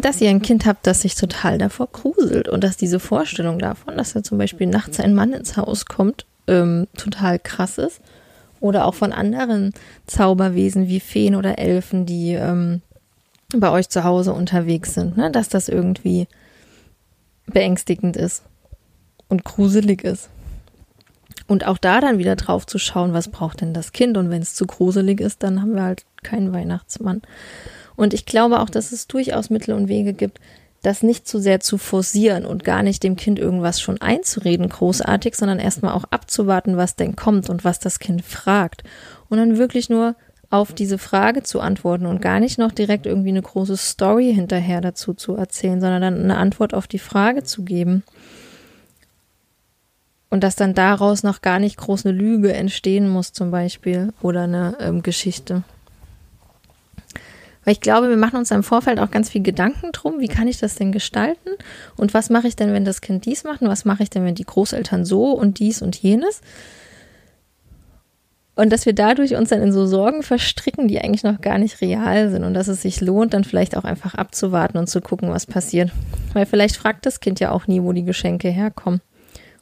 dass 0.00 0.20
ihr 0.20 0.30
ein 0.30 0.42
Kind 0.42 0.66
habt, 0.66 0.86
das 0.86 1.02
sich 1.02 1.14
total 1.14 1.58
davor 1.58 1.88
gruselt 1.90 2.48
und 2.48 2.62
dass 2.64 2.76
diese 2.76 3.00
Vorstellung 3.00 3.58
davon, 3.58 3.96
dass 3.96 4.12
da 4.12 4.22
zum 4.22 4.38
Beispiel 4.38 4.66
nachts 4.66 5.00
ein 5.00 5.14
Mann 5.14 5.32
ins 5.32 5.56
Haus 5.56 5.86
kommt, 5.86 6.26
ähm, 6.46 6.86
total 6.96 7.38
krass 7.38 7.78
ist. 7.78 8.00
Oder 8.58 8.86
auch 8.86 8.94
von 8.94 9.12
anderen 9.12 9.72
Zauberwesen 10.06 10.88
wie 10.88 11.00
Feen 11.00 11.34
oder 11.34 11.58
Elfen, 11.58 12.06
die 12.06 12.32
ähm, 12.32 12.80
bei 13.54 13.70
euch 13.70 13.88
zu 13.88 14.02
Hause 14.02 14.32
unterwegs 14.32 14.94
sind, 14.94 15.16
ne? 15.16 15.30
dass 15.30 15.48
das 15.48 15.68
irgendwie 15.68 16.26
beängstigend 17.46 18.16
ist 18.16 18.42
und 19.28 19.44
gruselig 19.44 20.02
ist. 20.04 20.30
Und 21.46 21.66
auch 21.66 21.78
da 21.78 22.00
dann 22.00 22.18
wieder 22.18 22.34
drauf 22.34 22.66
zu 22.66 22.78
schauen, 22.78 23.12
was 23.12 23.28
braucht 23.28 23.60
denn 23.60 23.72
das 23.72 23.92
Kind? 23.92 24.16
Und 24.16 24.30
wenn 24.30 24.42
es 24.42 24.54
zu 24.54 24.66
gruselig 24.66 25.20
ist, 25.20 25.42
dann 25.42 25.62
haben 25.62 25.74
wir 25.74 25.82
halt 25.82 26.04
keinen 26.22 26.52
Weihnachtsmann. 26.52 27.22
Und 27.96 28.14
ich 28.14 28.26
glaube 28.26 28.60
auch, 28.60 28.70
dass 28.70 28.92
es 28.92 29.06
durchaus 29.06 29.50
Mittel 29.50 29.74
und 29.74 29.88
Wege 29.88 30.12
gibt, 30.12 30.38
das 30.82 31.02
nicht 31.02 31.26
zu 31.26 31.40
sehr 31.40 31.60
zu 31.60 31.78
forcieren 31.78 32.46
und 32.46 32.62
gar 32.62 32.82
nicht 32.82 33.02
dem 33.02 33.16
Kind 33.16 33.38
irgendwas 33.38 33.80
schon 33.80 34.00
einzureden, 34.00 34.68
großartig, 34.68 35.34
sondern 35.34 35.58
erstmal 35.58 35.92
auch 35.92 36.04
abzuwarten, 36.10 36.76
was 36.76 36.94
denn 36.94 37.16
kommt 37.16 37.50
und 37.50 37.64
was 37.64 37.80
das 37.80 37.98
Kind 37.98 38.24
fragt. 38.24 38.84
Und 39.28 39.38
dann 39.38 39.58
wirklich 39.58 39.88
nur 39.88 40.14
auf 40.48 40.72
diese 40.72 40.98
Frage 40.98 41.42
zu 41.42 41.60
antworten 41.60 42.06
und 42.06 42.22
gar 42.22 42.38
nicht 42.38 42.58
noch 42.58 42.70
direkt 42.70 43.06
irgendwie 43.06 43.30
eine 43.30 43.42
große 43.42 43.76
Story 43.76 44.32
hinterher 44.32 44.80
dazu 44.80 45.12
zu 45.12 45.34
erzählen, 45.34 45.80
sondern 45.80 46.02
dann 46.02 46.22
eine 46.22 46.36
Antwort 46.36 46.72
auf 46.72 46.86
die 46.86 47.00
Frage 47.00 47.42
zu 47.42 47.64
geben. 47.64 48.04
Und 50.30 50.44
dass 50.44 50.54
dann 50.54 50.74
daraus 50.74 51.22
noch 51.22 51.40
gar 51.40 51.58
nicht 51.58 51.76
groß 51.76 52.06
eine 52.06 52.16
Lüge 52.16 52.52
entstehen 52.52 53.08
muss, 53.08 53.32
zum 53.32 53.50
Beispiel, 53.50 54.12
oder 54.22 54.42
eine 54.42 54.76
ähm, 54.80 55.02
Geschichte. 55.02 55.64
Weil 57.66 57.72
ich 57.72 57.80
glaube, 57.80 58.08
wir 58.08 58.16
machen 58.16 58.36
uns 58.36 58.52
im 58.52 58.62
Vorfeld 58.62 59.00
auch 59.00 59.10
ganz 59.10 59.28
viel 59.28 59.42
Gedanken 59.42 59.90
drum, 59.90 60.20
wie 60.20 60.28
kann 60.28 60.46
ich 60.46 60.58
das 60.58 60.76
denn 60.76 60.92
gestalten? 60.92 61.50
Und 61.96 62.14
was 62.14 62.30
mache 62.30 62.46
ich 62.46 62.54
denn, 62.54 62.72
wenn 62.72 62.84
das 62.84 63.00
Kind 63.00 63.26
dies 63.26 63.42
macht? 63.42 63.60
Und 63.60 63.68
was 63.68 63.84
mache 63.84 64.04
ich 64.04 64.08
denn, 64.08 64.24
wenn 64.24 64.36
die 64.36 64.44
Großeltern 64.44 65.04
so 65.04 65.32
und 65.32 65.58
dies 65.58 65.82
und 65.82 65.96
jenes? 65.96 66.42
Und 68.54 68.72
dass 68.72 68.86
wir 68.86 68.92
dadurch 68.92 69.34
uns 69.34 69.48
dann 69.48 69.62
in 69.62 69.72
so 69.72 69.84
Sorgen 69.84 70.22
verstricken, 70.22 70.86
die 70.86 71.00
eigentlich 71.00 71.24
noch 71.24 71.40
gar 71.40 71.58
nicht 71.58 71.80
real 71.80 72.30
sind. 72.30 72.44
Und 72.44 72.54
dass 72.54 72.68
es 72.68 72.82
sich 72.82 73.00
lohnt, 73.00 73.34
dann 73.34 73.42
vielleicht 73.42 73.76
auch 73.76 73.84
einfach 73.84 74.14
abzuwarten 74.14 74.78
und 74.78 74.88
zu 74.88 75.00
gucken, 75.00 75.30
was 75.30 75.44
passiert. 75.44 75.90
Weil 76.34 76.46
vielleicht 76.46 76.76
fragt 76.76 77.04
das 77.04 77.18
Kind 77.18 77.40
ja 77.40 77.50
auch 77.50 77.66
nie, 77.66 77.82
wo 77.82 77.92
die 77.92 78.04
Geschenke 78.04 78.48
herkommen. 78.48 79.00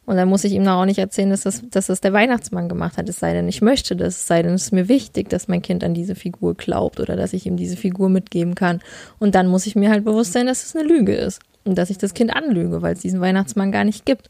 Und 0.07 0.17
dann 0.17 0.29
muss 0.29 0.45
ich 0.45 0.53
ihm 0.53 0.67
auch 0.69 0.85
nicht 0.85 0.99
erzählen, 0.99 1.31
dass 1.31 1.43
das, 1.43 1.63
dass 1.71 1.87
das 1.87 2.01
der 2.01 2.13
Weihnachtsmann 2.13 2.69
gemacht 2.69 2.99
hat. 2.99 3.09
Es 3.09 3.21
sei 3.21 3.33
denn, 3.33 3.49
ich 3.49 3.63
möchte 3.63 3.97
das. 3.97 4.17
Es 4.19 4.27
sei 4.27 4.43
denn, 4.43 4.55
es 4.55 4.65
ist 4.65 4.73
mir 4.73 4.89
wichtig, 4.89 5.31
dass 5.31 5.49
mein 5.49 5.63
Kind 5.63 5.83
an 5.83 5.95
diese 5.95 6.15
Figur 6.15 6.55
glaubt 6.55 7.01
oder 7.01 7.17
dass 7.17 7.33
ich 7.33 7.47
ihm 7.47 7.57
diese 7.57 7.77
Figur 7.77 8.09
mitgeben 8.11 8.55
kann. 8.55 8.81
Und 9.19 9.35
dann 9.35 9.47
muss 9.47 9.67
ich 9.67 9.77
mir 9.77 9.91
halt 9.91 10.05
bewusst 10.05 10.33
sein, 10.33 10.47
dass 10.47 10.65
es 10.65 10.77
eine 10.77 10.87
Lüge 10.87 11.15
ist. 11.15 11.41
Und 11.65 11.79
dass 11.79 11.89
ich 11.89 11.97
das 11.97 12.13
Kind 12.13 12.37
anlüge, 12.37 12.83
weil 12.83 12.93
es 12.93 13.01
diesen 13.01 13.23
Weihnachtsmann 13.23 13.73
gar 13.73 13.85
nicht 13.85 14.05
gibt. 14.05 14.29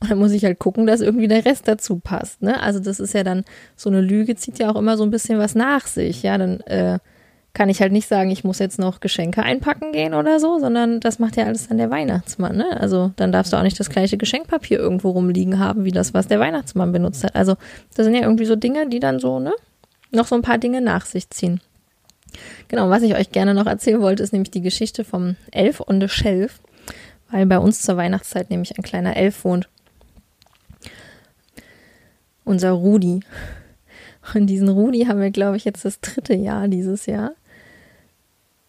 Und 0.00 0.10
dann 0.10 0.18
muss 0.18 0.32
ich 0.32 0.44
halt 0.44 0.58
gucken, 0.58 0.86
dass 0.86 1.00
irgendwie 1.00 1.28
der 1.28 1.46
Rest 1.46 1.66
dazu 1.66 1.98
passt. 1.98 2.42
Ne? 2.42 2.60
Also 2.60 2.78
das 2.78 3.00
ist 3.00 3.14
ja 3.14 3.22
dann, 3.22 3.44
so 3.74 3.88
eine 3.88 4.02
Lüge 4.02 4.36
zieht 4.36 4.58
ja 4.58 4.70
auch 4.70 4.76
immer 4.76 4.98
so 4.98 5.04
ein 5.04 5.10
bisschen 5.10 5.38
was 5.38 5.54
nach 5.54 5.86
sich. 5.86 6.22
Ja, 6.22 6.36
dann 6.36 6.60
äh, 6.60 6.98
kann 7.54 7.68
ich 7.68 7.80
halt 7.80 7.92
nicht 7.92 8.08
sagen, 8.08 8.30
ich 8.30 8.42
muss 8.42 8.58
jetzt 8.58 8.80
noch 8.80 8.98
Geschenke 8.98 9.44
einpacken 9.44 9.92
gehen 9.92 10.12
oder 10.12 10.40
so, 10.40 10.58
sondern 10.58 10.98
das 10.98 11.20
macht 11.20 11.36
ja 11.36 11.44
alles 11.44 11.68
dann 11.68 11.78
der 11.78 11.88
Weihnachtsmann. 11.88 12.56
Ne? 12.56 12.78
Also 12.78 13.12
dann 13.14 13.30
darfst 13.30 13.52
du 13.52 13.56
auch 13.56 13.62
nicht 13.62 13.78
das 13.78 13.90
gleiche 13.90 14.18
Geschenkpapier 14.18 14.78
irgendwo 14.78 15.10
rumliegen 15.10 15.60
haben, 15.60 15.84
wie 15.84 15.92
das, 15.92 16.12
was 16.12 16.26
der 16.26 16.40
Weihnachtsmann 16.40 16.90
benutzt 16.90 17.22
hat. 17.22 17.36
Also 17.36 17.56
das 17.94 18.04
sind 18.04 18.16
ja 18.16 18.22
irgendwie 18.22 18.44
so 18.44 18.56
Dinge, 18.56 18.88
die 18.88 18.98
dann 18.98 19.20
so, 19.20 19.38
ne, 19.38 19.52
noch 20.10 20.26
so 20.26 20.34
ein 20.34 20.42
paar 20.42 20.58
Dinge 20.58 20.80
nach 20.80 21.06
sich 21.06 21.30
ziehen. 21.30 21.60
Genau, 22.66 22.90
was 22.90 23.02
ich 23.02 23.14
euch 23.14 23.30
gerne 23.30 23.54
noch 23.54 23.66
erzählen 23.66 24.00
wollte, 24.00 24.24
ist 24.24 24.32
nämlich 24.32 24.50
die 24.50 24.60
Geschichte 24.60 25.04
vom 25.04 25.36
Elf 25.52 25.80
on 25.80 26.00
the 26.00 26.08
Shelf, 26.08 26.60
weil 27.30 27.46
bei 27.46 27.58
uns 27.58 27.82
zur 27.82 27.96
Weihnachtszeit 27.96 28.50
nämlich 28.50 28.76
ein 28.76 28.82
kleiner 28.82 29.16
Elf 29.16 29.44
wohnt. 29.44 29.68
Unser 32.44 32.72
Rudi. 32.72 33.20
Und 34.34 34.46
diesen 34.48 34.68
Rudi 34.68 35.04
haben 35.04 35.20
wir, 35.20 35.30
glaube 35.30 35.56
ich, 35.56 35.64
jetzt 35.64 35.84
das 35.84 36.00
dritte 36.00 36.34
Jahr 36.34 36.66
dieses 36.66 37.06
Jahr. 37.06 37.32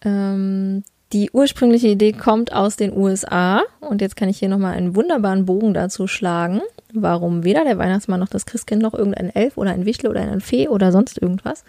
Ähm, 0.02 0.82
die 1.12 1.30
ursprüngliche 1.30 1.88
Idee 1.88 2.12
kommt 2.12 2.52
aus 2.52 2.76
den 2.76 2.96
USA 2.96 3.62
und 3.80 4.00
jetzt 4.00 4.16
kann 4.16 4.28
ich 4.28 4.38
hier 4.38 4.48
nochmal 4.48 4.74
einen 4.74 4.96
wunderbaren 4.96 5.46
Bogen 5.46 5.72
dazu 5.72 6.06
schlagen, 6.08 6.60
warum 6.92 7.44
weder 7.44 7.64
der 7.64 7.78
Weihnachtsmann 7.78 8.20
noch 8.20 8.28
das 8.28 8.44
Christkind 8.44 8.82
noch 8.82 8.94
irgendein 8.94 9.30
Elf 9.30 9.56
oder 9.56 9.70
ein 9.70 9.86
Wichtel 9.86 10.10
oder 10.10 10.20
ein 10.20 10.40
Fee 10.40 10.68
oder 10.68 10.90
sonst 10.90 11.22
irgendwas, 11.22 11.64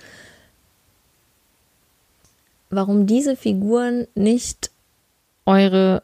warum 2.70 3.06
diese 3.06 3.36
Figuren 3.36 4.08
nicht 4.16 4.72
eure 5.46 6.04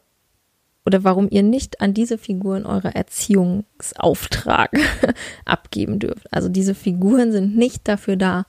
oder 0.86 1.04
warum 1.04 1.28
ihr 1.30 1.44
nicht 1.44 1.82
an 1.82 1.94
diese 1.94 2.18
Figuren 2.18 2.66
eure 2.66 2.94
Erziehungsauftrag 2.94 4.72
abgeben 5.46 6.00
dürft. 6.00 6.32
Also 6.32 6.50
diese 6.50 6.76
Figuren 6.76 7.32
sind 7.32 7.56
nicht 7.56 7.88
dafür 7.88 8.16
da, 8.16 8.46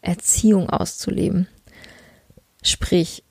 Erziehung 0.00 0.70
auszuleben. 0.70 1.48
Sprich, 2.62 3.22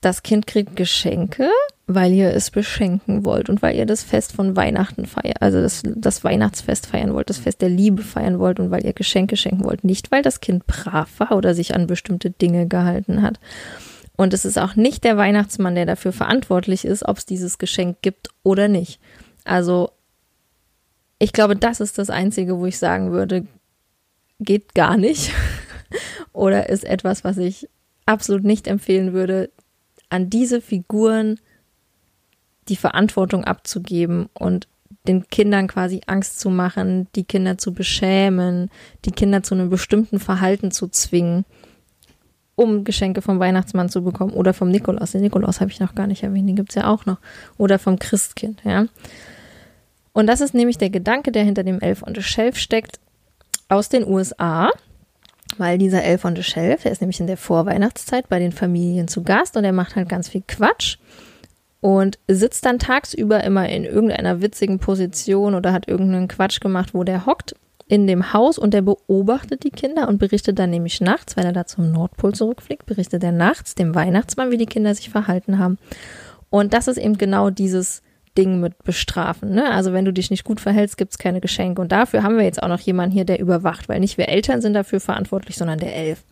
das 0.00 0.22
Kind 0.22 0.46
kriegt 0.46 0.76
Geschenke, 0.76 1.48
weil 1.86 2.12
ihr 2.12 2.34
es 2.34 2.50
beschenken 2.50 3.24
wollt 3.24 3.48
und 3.48 3.62
weil 3.62 3.76
ihr 3.76 3.86
das 3.86 4.02
Fest 4.02 4.32
von 4.32 4.56
Weihnachten 4.56 5.06
feiert, 5.06 5.40
also 5.40 5.60
das, 5.60 5.82
das 5.84 6.24
Weihnachtsfest 6.24 6.86
feiern 6.86 7.14
wollt, 7.14 7.30
das 7.30 7.38
Fest 7.38 7.62
der 7.62 7.68
Liebe 7.68 8.02
feiern 8.02 8.38
wollt 8.38 8.58
und 8.60 8.70
weil 8.70 8.84
ihr 8.84 8.92
Geschenke 8.92 9.36
schenken 9.36 9.64
wollt. 9.64 9.84
Nicht, 9.84 10.10
weil 10.10 10.22
das 10.22 10.40
Kind 10.40 10.66
brav 10.66 11.08
war 11.18 11.32
oder 11.32 11.54
sich 11.54 11.74
an 11.74 11.86
bestimmte 11.86 12.30
Dinge 12.30 12.66
gehalten 12.66 13.22
hat. 13.22 13.38
Und 14.16 14.34
es 14.34 14.44
ist 14.44 14.58
auch 14.58 14.76
nicht 14.76 15.04
der 15.04 15.16
Weihnachtsmann, 15.16 15.74
der 15.74 15.86
dafür 15.86 16.12
verantwortlich 16.12 16.84
ist, 16.84 17.06
ob 17.06 17.18
es 17.18 17.26
dieses 17.26 17.58
Geschenk 17.58 17.98
gibt 18.02 18.28
oder 18.42 18.68
nicht. 18.68 19.00
Also, 19.44 19.90
ich 21.18 21.32
glaube, 21.32 21.56
das 21.56 21.80
ist 21.80 21.98
das 21.98 22.10
Einzige, 22.10 22.58
wo 22.58 22.66
ich 22.66 22.78
sagen 22.78 23.12
würde, 23.12 23.46
geht 24.40 24.74
gar 24.74 24.96
nicht. 24.96 25.32
oder 26.32 26.68
ist 26.68 26.84
etwas, 26.84 27.24
was 27.24 27.38
ich 27.38 27.68
absolut 28.06 28.44
nicht 28.44 28.66
empfehlen 28.66 29.12
würde, 29.12 29.50
an 30.08 30.30
diese 30.30 30.60
Figuren 30.60 31.38
die 32.68 32.76
Verantwortung 32.76 33.44
abzugeben 33.44 34.28
und 34.34 34.68
den 35.08 35.28
Kindern 35.28 35.66
quasi 35.66 36.00
Angst 36.06 36.38
zu 36.38 36.48
machen, 36.50 37.08
die 37.16 37.24
Kinder 37.24 37.58
zu 37.58 37.72
beschämen, 37.72 38.70
die 39.04 39.10
Kinder 39.10 39.42
zu 39.42 39.54
einem 39.54 39.68
bestimmten 39.68 40.20
Verhalten 40.20 40.70
zu 40.70 40.86
zwingen, 40.88 41.44
um 42.54 42.84
Geschenke 42.84 43.22
vom 43.22 43.40
Weihnachtsmann 43.40 43.88
zu 43.88 44.04
bekommen 44.04 44.32
oder 44.32 44.54
vom 44.54 44.70
Nikolaus. 44.70 45.12
Den 45.12 45.22
Nikolaus 45.22 45.60
habe 45.60 45.70
ich 45.70 45.80
noch 45.80 45.94
gar 45.94 46.06
nicht 46.06 46.22
erwähnt, 46.22 46.48
den 46.48 46.56
gibt 46.56 46.70
es 46.70 46.76
ja 46.76 46.86
auch 46.86 47.06
noch. 47.06 47.18
Oder 47.58 47.78
vom 47.78 47.98
Christkind, 47.98 48.60
ja. 48.64 48.86
Und 50.12 50.26
das 50.26 50.40
ist 50.40 50.54
nämlich 50.54 50.78
der 50.78 50.90
Gedanke, 50.90 51.32
der 51.32 51.42
hinter 51.42 51.64
dem 51.64 51.80
Elf 51.80 52.02
on 52.02 52.14
the 52.14 52.22
Shelf 52.22 52.56
steckt, 52.58 53.00
aus 53.68 53.88
den 53.88 54.06
USA 54.06 54.70
weil 55.58 55.78
dieser 55.78 56.02
Elf 56.02 56.24
on 56.24 56.36
the 56.36 56.42
Shelf, 56.42 56.82
der 56.82 56.92
ist 56.92 57.00
nämlich 57.00 57.20
in 57.20 57.26
der 57.26 57.36
Vorweihnachtszeit 57.36 58.28
bei 58.28 58.38
den 58.38 58.52
Familien 58.52 59.08
zu 59.08 59.22
Gast 59.22 59.56
und 59.56 59.64
er 59.64 59.72
macht 59.72 59.96
halt 59.96 60.08
ganz 60.08 60.28
viel 60.28 60.42
Quatsch 60.46 60.98
und 61.80 62.18
sitzt 62.28 62.64
dann 62.64 62.78
tagsüber 62.78 63.42
immer 63.44 63.68
in 63.68 63.84
irgendeiner 63.84 64.40
witzigen 64.40 64.78
Position 64.78 65.54
oder 65.54 65.72
hat 65.72 65.88
irgendeinen 65.88 66.28
Quatsch 66.28 66.60
gemacht, 66.60 66.94
wo 66.94 67.04
der 67.04 67.26
hockt 67.26 67.54
in 67.88 68.06
dem 68.06 68.32
Haus 68.32 68.56
und 68.56 68.72
der 68.72 68.82
beobachtet 68.82 69.64
die 69.64 69.70
Kinder 69.70 70.08
und 70.08 70.18
berichtet 70.18 70.58
dann 70.58 70.70
nämlich 70.70 71.00
nachts, 71.00 71.36
weil 71.36 71.44
er 71.44 71.52
da 71.52 71.66
zum 71.66 71.90
Nordpol 71.90 72.34
zurückfliegt, 72.34 72.86
berichtet 72.86 73.22
er 73.24 73.32
nachts 73.32 73.74
dem 73.74 73.94
Weihnachtsmann, 73.94 74.50
wie 74.50 74.56
die 74.56 74.66
Kinder 74.66 74.94
sich 74.94 75.10
verhalten 75.10 75.58
haben. 75.58 75.76
Und 76.48 76.72
das 76.72 76.88
ist 76.88 76.98
eben 76.98 77.18
genau 77.18 77.50
dieses 77.50 78.02
Ding 78.36 78.60
mit 78.60 78.82
bestrafen. 78.84 79.54
Ne? 79.54 79.70
Also 79.70 79.92
wenn 79.92 80.04
du 80.04 80.12
dich 80.12 80.30
nicht 80.30 80.44
gut 80.44 80.60
verhältst, 80.60 80.96
gibt's 80.96 81.18
keine 81.18 81.40
Geschenke. 81.40 81.80
Und 81.82 81.92
dafür 81.92 82.22
haben 82.22 82.36
wir 82.36 82.44
jetzt 82.44 82.62
auch 82.62 82.68
noch 82.68 82.80
jemanden 82.80 83.14
hier, 83.14 83.24
der 83.24 83.40
überwacht, 83.40 83.88
weil 83.88 84.00
nicht 84.00 84.18
wir 84.18 84.28
Eltern 84.28 84.62
sind 84.62 84.74
dafür 84.74 85.00
verantwortlich, 85.00 85.56
sondern 85.56 85.78
der 85.78 85.94
Elf. 85.94 86.22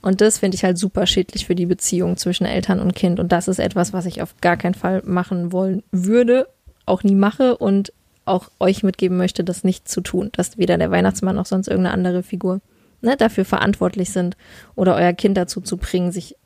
Und 0.00 0.20
das 0.20 0.38
finde 0.38 0.54
ich 0.54 0.64
halt 0.64 0.78
super 0.78 1.06
schädlich 1.06 1.46
für 1.46 1.54
die 1.54 1.66
Beziehung 1.66 2.16
zwischen 2.16 2.46
Eltern 2.46 2.80
und 2.80 2.94
Kind. 2.94 3.18
Und 3.18 3.32
das 3.32 3.48
ist 3.48 3.58
etwas, 3.58 3.92
was 3.92 4.06
ich 4.06 4.22
auf 4.22 4.34
gar 4.40 4.56
keinen 4.56 4.74
Fall 4.74 5.02
machen 5.04 5.52
wollen 5.52 5.82
würde, 5.90 6.46
auch 6.86 7.02
nie 7.02 7.16
mache 7.16 7.56
und 7.56 7.92
auch 8.24 8.50
euch 8.60 8.82
mitgeben 8.82 9.16
möchte, 9.16 9.42
das 9.42 9.64
nicht 9.64 9.88
zu 9.88 10.00
tun, 10.00 10.30
dass 10.32 10.58
weder 10.58 10.78
der 10.78 10.90
Weihnachtsmann 10.90 11.36
noch 11.36 11.46
sonst 11.46 11.66
irgendeine 11.66 11.94
andere 11.94 12.22
Figur 12.22 12.60
ne, 13.00 13.16
dafür 13.16 13.44
verantwortlich 13.44 14.10
sind 14.10 14.36
oder 14.74 14.94
euer 14.94 15.12
Kind 15.12 15.36
dazu 15.36 15.60
zu 15.60 15.76
bringen, 15.76 16.12
sich 16.12 16.36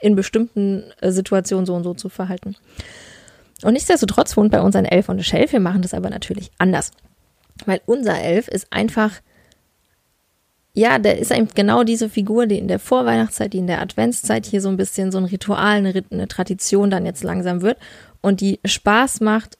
in 0.00 0.16
bestimmten 0.16 0.84
äh, 1.00 1.12
Situationen 1.12 1.66
so 1.66 1.74
und 1.74 1.84
so 1.84 1.94
zu 1.94 2.08
verhalten. 2.08 2.56
Und 3.62 3.74
nichtsdestotrotz 3.74 4.36
wohnt 4.36 4.50
bei 4.50 4.60
uns 4.60 4.76
ein 4.76 4.84
Elf 4.84 5.08
on 5.08 5.18
the 5.18 5.24
Shelf. 5.24 5.52
Wir 5.52 5.60
machen 5.60 5.82
das 5.82 5.94
aber 5.94 6.10
natürlich 6.10 6.50
anders. 6.58 6.92
Weil 7.66 7.80
unser 7.86 8.18
Elf 8.18 8.48
ist 8.48 8.72
einfach, 8.72 9.20
ja, 10.72 10.98
der 10.98 11.18
ist 11.18 11.30
eben 11.30 11.48
genau 11.54 11.84
diese 11.84 12.08
Figur, 12.08 12.46
die 12.46 12.58
in 12.58 12.68
der 12.68 12.78
Vorweihnachtszeit, 12.78 13.52
die 13.52 13.58
in 13.58 13.66
der 13.66 13.82
Adventszeit 13.82 14.46
hier 14.46 14.60
so 14.60 14.68
ein 14.68 14.76
bisschen 14.76 15.12
so 15.12 15.18
ein 15.18 15.24
Ritual, 15.24 15.78
eine, 15.78 16.04
eine 16.10 16.28
Tradition 16.28 16.90
dann 16.90 17.04
jetzt 17.04 17.22
langsam 17.22 17.60
wird 17.60 17.78
und 18.20 18.40
die 18.40 18.60
Spaß 18.64 19.20
macht, 19.20 19.58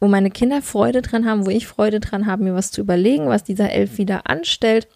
wo 0.00 0.06
meine 0.06 0.30
Kinder 0.30 0.62
Freude 0.62 1.02
dran 1.02 1.26
haben, 1.26 1.44
wo 1.44 1.50
ich 1.50 1.66
Freude 1.66 2.00
dran 2.00 2.26
habe, 2.26 2.44
mir 2.44 2.54
was 2.54 2.70
zu 2.70 2.80
überlegen, 2.80 3.28
was 3.28 3.44
dieser 3.44 3.70
Elf 3.72 3.98
wieder 3.98 4.30
anstellt. 4.30 4.88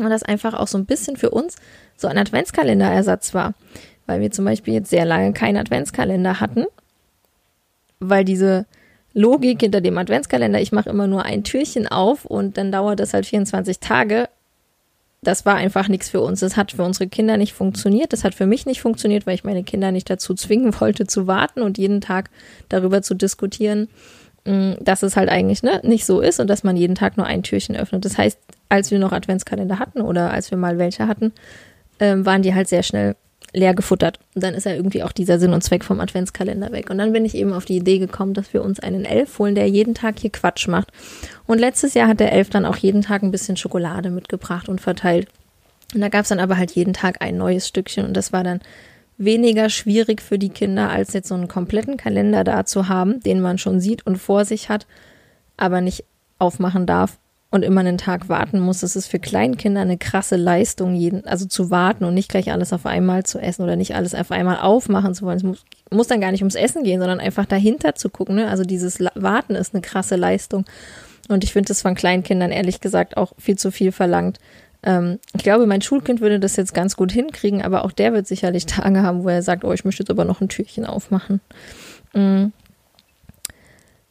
Und 0.00 0.10
das 0.10 0.24
einfach 0.24 0.54
auch 0.54 0.66
so 0.66 0.76
ein 0.76 0.86
bisschen 0.86 1.16
für 1.16 1.30
uns 1.30 1.54
so 1.96 2.08
ein 2.08 2.18
Adventskalenderersatz 2.18 3.32
war. 3.32 3.54
Weil 4.06 4.20
wir 4.20 4.32
zum 4.32 4.44
Beispiel 4.44 4.74
jetzt 4.74 4.90
sehr 4.90 5.04
lange 5.04 5.32
keinen 5.32 5.56
Adventskalender 5.56 6.40
hatten 6.40 6.66
weil 8.00 8.24
diese 8.24 8.66
Logik 9.12 9.60
hinter 9.60 9.80
dem 9.80 9.96
Adventskalender, 9.96 10.60
ich 10.60 10.72
mache 10.72 10.90
immer 10.90 11.06
nur 11.06 11.24
ein 11.24 11.44
Türchen 11.44 11.86
auf 11.86 12.24
und 12.24 12.58
dann 12.58 12.72
dauert 12.72 13.00
das 13.00 13.14
halt 13.14 13.26
24 13.26 13.78
Tage, 13.78 14.28
das 15.24 15.44
war 15.46 15.56
einfach 15.56 15.88
nichts 15.88 16.08
für 16.10 16.20
uns. 16.20 16.40
Das 16.40 16.56
hat 16.56 16.72
für 16.72 16.82
unsere 16.82 17.08
Kinder 17.08 17.36
nicht 17.36 17.54
funktioniert. 17.54 18.12
Das 18.12 18.24
hat 18.24 18.34
für 18.34 18.46
mich 18.46 18.66
nicht 18.66 18.80
funktioniert, 18.80 19.26
weil 19.26 19.34
ich 19.34 19.44
meine 19.44 19.64
Kinder 19.64 19.90
nicht 19.90 20.08
dazu 20.08 20.34
zwingen 20.34 20.74
wollte 20.80 21.06
zu 21.06 21.26
warten 21.26 21.62
und 21.62 21.78
jeden 21.78 22.00
Tag 22.00 22.30
darüber 22.68 23.02
zu 23.02 23.14
diskutieren, 23.14 23.88
mm, 24.44 24.72
dass 24.80 25.02
es 25.02 25.16
halt 25.16 25.28
eigentlich 25.28 25.62
ne, 25.62 25.80
nicht 25.82 26.04
so 26.04 26.20
ist 26.20 26.40
und 26.40 26.48
dass 26.48 26.62
man 26.62 26.76
jeden 26.76 26.94
Tag 26.94 27.16
nur 27.16 27.26
ein 27.26 27.42
Türchen 27.42 27.76
öffnet. 27.76 28.04
Das 28.04 28.18
heißt, 28.18 28.38
als 28.68 28.90
wir 28.90 28.98
noch 28.98 29.12
Adventskalender 29.12 29.78
hatten 29.78 30.00
oder 30.00 30.30
als 30.30 30.50
wir 30.50 30.58
mal 30.58 30.78
welche 30.78 31.08
hatten, 31.08 31.32
ähm, 32.00 32.26
waren 32.26 32.42
die 32.42 32.54
halt 32.54 32.68
sehr 32.68 32.82
schnell 32.82 33.16
leer 33.54 33.72
gefuttert. 33.72 34.18
Und 34.34 34.44
dann 34.44 34.54
ist 34.54 34.66
ja 34.66 34.74
irgendwie 34.74 35.02
auch 35.02 35.12
dieser 35.12 35.38
Sinn 35.38 35.54
und 35.54 35.62
Zweck 35.62 35.84
vom 35.84 36.00
Adventskalender 36.00 36.72
weg. 36.72 36.90
Und 36.90 36.98
dann 36.98 37.12
bin 37.12 37.24
ich 37.24 37.34
eben 37.34 37.52
auf 37.52 37.64
die 37.64 37.76
Idee 37.76 37.98
gekommen, 37.98 38.34
dass 38.34 38.52
wir 38.52 38.62
uns 38.62 38.80
einen 38.80 39.04
Elf 39.04 39.38
holen, 39.38 39.54
der 39.54 39.68
jeden 39.68 39.94
Tag 39.94 40.18
hier 40.18 40.30
Quatsch 40.30 40.68
macht. 40.68 40.90
Und 41.46 41.58
letztes 41.58 41.94
Jahr 41.94 42.08
hat 42.08 42.20
der 42.20 42.32
Elf 42.32 42.50
dann 42.50 42.66
auch 42.66 42.76
jeden 42.76 43.02
Tag 43.02 43.22
ein 43.22 43.30
bisschen 43.30 43.56
Schokolade 43.56 44.10
mitgebracht 44.10 44.68
und 44.68 44.80
verteilt. 44.80 45.28
Und 45.94 46.00
da 46.00 46.08
gab 46.08 46.22
es 46.22 46.28
dann 46.28 46.40
aber 46.40 46.58
halt 46.58 46.72
jeden 46.72 46.92
Tag 46.92 47.22
ein 47.22 47.36
neues 47.36 47.68
Stückchen 47.68 48.04
und 48.04 48.14
das 48.14 48.32
war 48.32 48.42
dann 48.42 48.60
weniger 49.16 49.68
schwierig 49.68 50.20
für 50.20 50.40
die 50.40 50.48
Kinder, 50.48 50.90
als 50.90 51.12
jetzt 51.12 51.28
so 51.28 51.36
einen 51.36 51.46
kompletten 51.46 51.96
Kalender 51.96 52.42
da 52.42 52.64
zu 52.64 52.88
haben, 52.88 53.20
den 53.20 53.40
man 53.40 53.58
schon 53.58 53.78
sieht 53.78 54.04
und 54.04 54.16
vor 54.16 54.44
sich 54.44 54.68
hat, 54.68 54.88
aber 55.56 55.80
nicht 55.80 56.04
aufmachen 56.38 56.84
darf 56.84 57.18
und 57.54 57.62
immer 57.62 57.82
einen 57.82 57.98
Tag 57.98 58.28
warten 58.28 58.58
muss. 58.58 58.82
Es 58.82 58.96
ist 58.96 59.06
für 59.06 59.20
Kleinkinder 59.20 59.82
eine 59.82 59.96
krasse 59.96 60.34
Leistung, 60.34 60.96
jeden, 60.96 61.24
also 61.24 61.46
zu 61.46 61.70
warten 61.70 62.04
und 62.04 62.12
nicht 62.12 62.28
gleich 62.28 62.50
alles 62.50 62.72
auf 62.72 62.84
einmal 62.84 63.22
zu 63.22 63.38
essen 63.38 63.62
oder 63.62 63.76
nicht 63.76 63.94
alles 63.94 64.12
auf 64.12 64.32
einmal 64.32 64.58
aufmachen 64.58 65.14
zu 65.14 65.24
wollen. 65.24 65.36
Es 65.36 65.44
muss, 65.44 65.64
muss 65.88 66.08
dann 66.08 66.20
gar 66.20 66.32
nicht 66.32 66.40
ums 66.40 66.56
Essen 66.56 66.82
gehen, 66.82 66.98
sondern 66.98 67.20
einfach 67.20 67.46
dahinter 67.46 67.94
zu 67.94 68.10
gucken. 68.10 68.34
Ne? 68.34 68.48
Also 68.48 68.64
dieses 68.64 68.98
Warten 69.14 69.54
ist 69.54 69.72
eine 69.72 69.82
krasse 69.82 70.16
Leistung. 70.16 70.64
Und 71.28 71.44
ich 71.44 71.52
finde 71.52 71.68
das 71.68 71.80
von 71.80 71.94
Kleinkindern 71.94 72.50
ehrlich 72.50 72.80
gesagt 72.80 73.16
auch 73.16 73.34
viel 73.38 73.56
zu 73.56 73.70
viel 73.70 73.92
verlangt. 73.92 74.40
Ähm, 74.82 75.20
ich 75.32 75.44
glaube, 75.44 75.66
mein 75.66 75.80
Schulkind 75.80 76.20
würde 76.20 76.40
das 76.40 76.56
jetzt 76.56 76.74
ganz 76.74 76.96
gut 76.96 77.12
hinkriegen, 77.12 77.62
aber 77.62 77.84
auch 77.84 77.92
der 77.92 78.12
wird 78.12 78.26
sicherlich 78.26 78.66
Tage 78.66 79.04
haben, 79.04 79.22
wo 79.22 79.28
er 79.28 79.42
sagt, 79.42 79.62
oh, 79.62 79.72
ich 79.72 79.84
möchte 79.84 80.02
jetzt 80.02 80.10
aber 80.10 80.24
noch 80.24 80.40
ein 80.40 80.48
Türchen 80.48 80.86
aufmachen. 80.86 81.40
Mhm. 82.14 82.52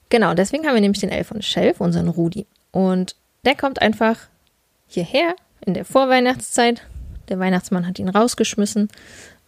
Genau, 0.07 0.33
deswegen 0.33 0.65
haben 0.65 0.75
wir 0.75 0.81
nämlich 0.81 1.01
den 1.01 1.09
Elf 1.09 1.29
und 1.31 1.43
Schelf, 1.43 1.81
unseren 1.81 2.07
Rudi. 2.07 2.45
Und 2.71 3.17
der 3.45 3.55
kommt 3.55 3.81
einfach 3.81 4.17
hierher 4.87 5.35
in 5.65 5.73
der 5.73 5.85
Vorweihnachtszeit. 5.85 6.83
Der 7.29 7.39
Weihnachtsmann 7.39 7.87
hat 7.87 7.99
ihn 7.99 8.09
rausgeschmissen, 8.09 8.89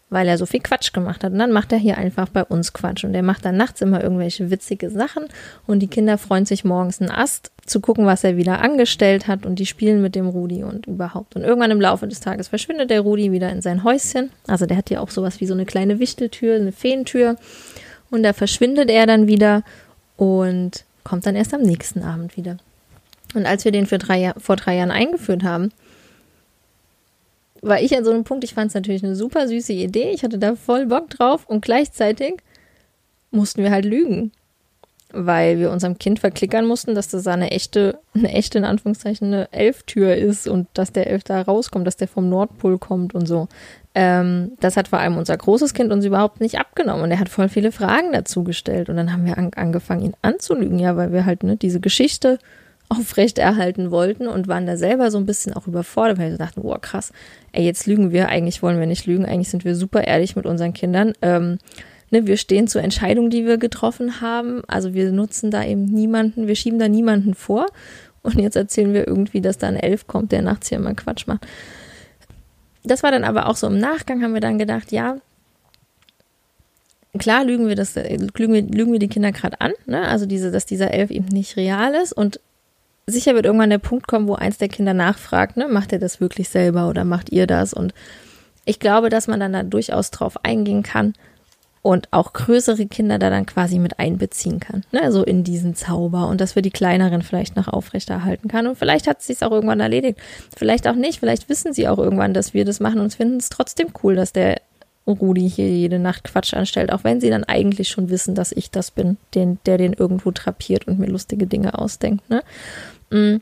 weil 0.10 0.28
er 0.28 0.38
so 0.38 0.46
viel 0.46 0.62
Quatsch 0.62 0.94
gemacht 0.94 1.24
hat. 1.24 1.34
Und 1.34 1.40
dann 1.40 1.52
macht 1.52 1.72
er 1.72 1.78
hier 1.78 1.98
einfach 1.98 2.30
bei 2.30 2.44
uns 2.44 2.74
Quatsch. 2.74 3.04
Und 3.04 3.14
der 3.14 3.24
macht 3.24 3.44
dann 3.44 3.58
nachts 3.58 3.82
immer 3.82 4.02
irgendwelche 4.02 4.50
witzige 4.50 4.90
Sachen. 4.90 5.26
Und 5.68 5.80
die 5.80 5.88
Kinder 5.88 6.18
freuen 6.18 6.46
sich 6.46 6.64
morgens 6.64 7.02
einen 7.02 7.12
Ast 7.12 7.52
zu 7.66 7.82
gucken, 7.82 8.06
was 8.06 8.24
er 8.24 8.38
wieder 8.38 8.60
angestellt 8.62 9.28
hat. 9.28 9.46
Und 9.46 9.60
die 9.60 9.66
spielen 9.66 10.02
mit 10.02 10.16
dem 10.16 10.28
Rudi 10.28 10.64
und 10.64 10.88
überhaupt. 10.88 11.36
Und 11.36 11.44
irgendwann 11.44 11.72
im 11.72 11.82
Laufe 11.82 12.08
des 12.08 12.22
Tages 12.22 12.48
verschwindet 12.48 12.90
der 12.90 13.02
Rudi 13.02 13.32
wieder 13.32 13.50
in 13.50 13.62
sein 13.62 13.84
Häuschen. 13.84 14.32
Also 14.48 14.66
der 14.66 14.78
hat 14.78 14.90
ja 14.90 15.02
auch 15.02 15.10
sowas 15.10 15.42
wie 15.42 15.48
so 15.48 15.54
eine 15.54 15.66
kleine 15.66 16.00
Wichteltür, 16.00 16.56
eine 16.56 16.72
Feentür. 16.72 17.36
Und 18.10 18.24
da 18.24 18.34
verschwindet 18.34 18.90
er 18.90 19.06
dann 19.06 19.28
wieder 19.28 19.64
und 20.16 20.86
kommt 21.04 21.26
dann 21.26 21.36
erst 21.36 21.54
am 21.54 21.62
nächsten 21.62 22.04
Abend 22.04 22.38
wieder. 22.38 22.58
Und 23.36 23.46
als 23.46 23.66
wir 23.66 23.72
den 23.72 23.86
für 23.86 23.98
drei, 23.98 24.34
vor 24.38 24.56
drei 24.56 24.78
Jahren 24.78 24.92
eingeführt 24.92 25.44
haben, 25.44 25.72
war 27.62 27.82
ich 27.82 27.98
an 27.98 28.06
so 28.06 28.12
einem 28.12 28.24
Punkt, 28.24 28.44
ich 28.44 28.54
fand 28.54 28.70
es 28.70 28.76
natürlich 28.76 29.04
eine 29.04 29.16
super 29.16 29.48
süße 29.48 29.74
Idee, 29.74 30.12
ich 30.12 30.24
hatte 30.24 30.38
da 30.38 30.56
voll 30.56 30.86
Bock 30.86 31.10
drauf 31.10 31.46
und 31.48 31.64
gleichzeitig 31.64 32.36
mussten 33.32 33.64
wir 33.64 33.72
halt 33.72 33.86
lügen, 33.86 34.32
weil 35.12 35.60
wir 35.60 35.72
unserem 35.72 35.98
Kind 35.98 36.20
verklickern 36.20 36.68
mussten, 36.68 36.94
dass 36.94 37.08
das 37.08 37.26
eine 37.26 37.52
echte, 37.52 37.98
eine 38.14 38.32
echte, 38.32 38.60
in 38.60 38.66
Anführungszeichen, 38.66 39.28
eine 39.28 39.52
Elftür 39.52 40.16
ist 40.16 40.48
und 40.48 40.68
dass 40.74 40.92
der 40.92 41.08
Elf 41.08 41.24
da 41.24 41.42
rauskommt, 41.42 41.88
dass 41.88 41.98
der 41.98 42.08
vom 42.08 42.30
Nordpol 42.30 42.78
kommt 42.78 43.16
und 43.16 43.26
so. 43.26 43.48
Ähm, 43.96 44.52
das 44.60 44.78
hat 44.78 44.90
vor 44.90 45.00
allem 45.00 45.18
unser 45.18 45.36
großes 45.36 45.74
Kind 45.74 45.92
uns 45.92 46.06
überhaupt 46.06 46.42
nicht 46.42 46.60
abgenommen 46.60 47.04
und 47.04 47.12
er 47.12 47.20
hat 47.20 47.30
voll 47.30 47.50
viele 47.50 47.72
Fragen 47.72 48.12
dazu 48.12 48.44
gestellt 48.44 48.90
und 48.90 48.98
dann 48.98 49.12
haben 49.12 49.26
wir 49.26 49.38
an, 49.38 49.52
angefangen, 49.56 50.06
ihn 50.06 50.16
anzulügen, 50.22 50.78
ja, 50.78 50.98
weil 50.98 51.12
wir 51.12 51.26
halt 51.26 51.44
ne, 51.44 51.56
diese 51.56 51.80
Geschichte 51.80 52.38
aufrechterhalten 52.90 53.92
wollten 53.92 54.28
und 54.28 54.48
waren 54.48 54.66
da 54.66 54.78
selber 54.78 55.10
so 55.12 55.18
ein 55.18 55.26
bisschen 55.26 55.54
auch 55.54 55.68
überfordert, 55.68 56.20
weil 56.20 56.32
wir 56.32 56.38
dachten, 56.38 56.62
boah, 56.62 56.80
krass, 56.80 57.12
ey, 57.52 57.64
jetzt 57.66 57.88
lügen 57.88 58.12
wir, 58.12 58.30
eigentlich 58.30 58.62
wollen 58.62 58.80
wir 58.80 58.86
nicht 58.86 59.06
lügen, 59.06 59.26
eigentlich 59.26 59.50
sind 59.50 59.66
wir 59.66 59.76
super 59.76 60.06
ehrlich 60.06 60.36
mit 60.36 60.46
unseren 60.46 60.74
Kindern. 60.74 61.14
Ähm, 61.22 61.58
ne, 62.12 62.28
wir 62.28 62.38
stehen 62.38 62.68
zur 62.68 62.84
Entscheidung, 62.84 63.30
die 63.30 63.46
wir 63.46 63.58
getroffen 63.58 64.22
haben. 64.22 64.62
Also 64.68 64.94
wir 64.94 65.12
nutzen 65.12 65.52
da 65.52 65.64
eben 65.64 65.86
niemanden, 65.86 66.48
wir 66.48 66.56
schieben 66.56 66.80
da 66.80 66.88
niemanden 66.88 67.34
vor. 67.34 67.66
Und 68.22 68.40
jetzt 68.40 68.56
erzählen 68.56 68.94
wir 68.94 69.08
irgendwie, 69.08 69.42
dass 69.42 69.58
da 69.58 69.68
ein 69.68 69.76
Elf 69.76 70.08
kommt, 70.08 70.32
der 70.32 70.42
nachts 70.42 70.70
hier 70.70 70.78
immer 70.78 70.96
Quatsch 70.96 71.28
macht. 71.28 71.46
Das 72.84 73.04
war 73.04 73.12
dann 73.12 73.24
aber 73.24 73.48
auch 73.48 73.56
so 73.56 73.68
im 73.68 73.80
Nachgang, 73.80 74.24
haben 74.24 74.34
wir 74.34 74.42
dann 74.42 74.60
gedacht, 74.60 74.92
ja, 74.92 75.18
klar 77.18 77.44
lügen 77.44 77.68
wir 77.68 77.76
das, 77.76 77.96
lügen 77.96 78.54
wir, 78.54 78.62
lügen 78.62 78.92
wir 78.92 79.00
die 79.00 79.08
Kinder 79.08 79.32
gerade 79.32 79.62
an, 79.62 79.74
ne? 79.86 80.08
Also 80.08 80.26
diese, 80.26 80.52
dass 80.52 80.66
dieser 80.66 80.92
Elf 80.92 81.12
eben 81.12 81.28
nicht 81.28 81.58
real 81.58 81.96
ist 81.96 82.14
und 82.14 82.40
sicher 83.08 83.36
wird 83.36 83.46
irgendwann 83.46 83.70
der 83.70 83.78
Punkt 83.78 84.08
kommen, 84.08 84.28
wo 84.28 84.36
eins 84.36 84.58
der 84.58 84.70
Kinder 84.70 84.94
nachfragt, 84.94 85.58
ne, 85.58 85.68
macht 85.68 85.94
er 85.94 86.00
das 86.00 86.20
wirklich 86.20 86.50
selber 86.50 86.90
oder 86.90 87.04
macht 87.04 87.32
ihr 87.32 87.48
das? 87.48 87.74
Und 87.74 87.94
ich 88.66 88.80
glaube, 88.80 89.10
dass 89.10 89.28
man 89.28 89.40
dann 89.40 89.54
da 89.54 89.64
durchaus 89.64 90.10
drauf 90.12 90.44
eingehen 90.44 90.82
kann 90.82 91.14
und 91.84 92.08
auch 92.10 92.34
größere 92.34 92.88
Kinder 92.88 93.20
da 93.20 93.30
dann 93.30 93.46
quasi 93.46 93.78
mit 93.78 94.00
einbeziehen 94.00 94.60
kann, 94.60 94.84
ne, 94.92 95.12
so 95.12 95.24
in 95.24 95.44
diesen 95.44 95.76
Zauber 95.76 96.28
und 96.28 96.42
dass 96.42 96.56
wir 96.56 96.64
die 96.64 96.72
kleineren 96.72 97.22
vielleicht 97.22 97.56
noch 97.56 97.68
aufrechterhalten 97.68 98.48
kann. 98.48 98.66
Und 98.66 98.76
vielleicht 98.76 99.08
hat 99.08 99.20
es 99.20 99.28
sich 99.28 99.44
auch 99.44 99.52
irgendwann 99.52 99.82
erledigt. 99.82 100.20
Vielleicht 100.58 100.88
auch 100.88 100.96
nicht. 100.96 101.20
Vielleicht 101.20 101.48
wissen 101.48 101.74
sie 101.74 101.88
auch 101.88 102.00
irgendwann, 102.00 102.34
dass 102.34 102.56
wir 102.56 102.66
das 102.66 102.80
machen 102.80 103.02
und 103.02 103.14
finden 103.14 103.38
es 103.38 103.50
trotzdem 103.50 103.90
cool, 104.02 104.16
dass 104.16 104.34
der 104.34 104.62
Rudi 105.08 105.48
hier 105.48 105.70
jede 105.70 106.00
Nacht 106.00 106.24
Quatsch 106.24 106.54
anstellt, 106.54 106.92
auch 106.92 107.04
wenn 107.04 107.22
sie 107.22 107.30
dann 107.30 107.44
eigentlich 107.44 107.90
schon 107.90 108.10
wissen, 108.10 108.34
dass 108.34 108.52
ich 108.52 108.72
das 108.72 108.90
bin, 108.90 109.18
den, 109.36 109.60
der 109.66 109.78
den 109.78 109.94
irgendwo 109.94 110.32
trapiert 110.32 110.88
und 110.88 110.98
mir 110.98 111.08
lustige 111.08 111.46
Dinge 111.46 111.78
ausdenkt. 111.78 112.28
Ne? 112.30 112.42
Mm. 113.10 113.38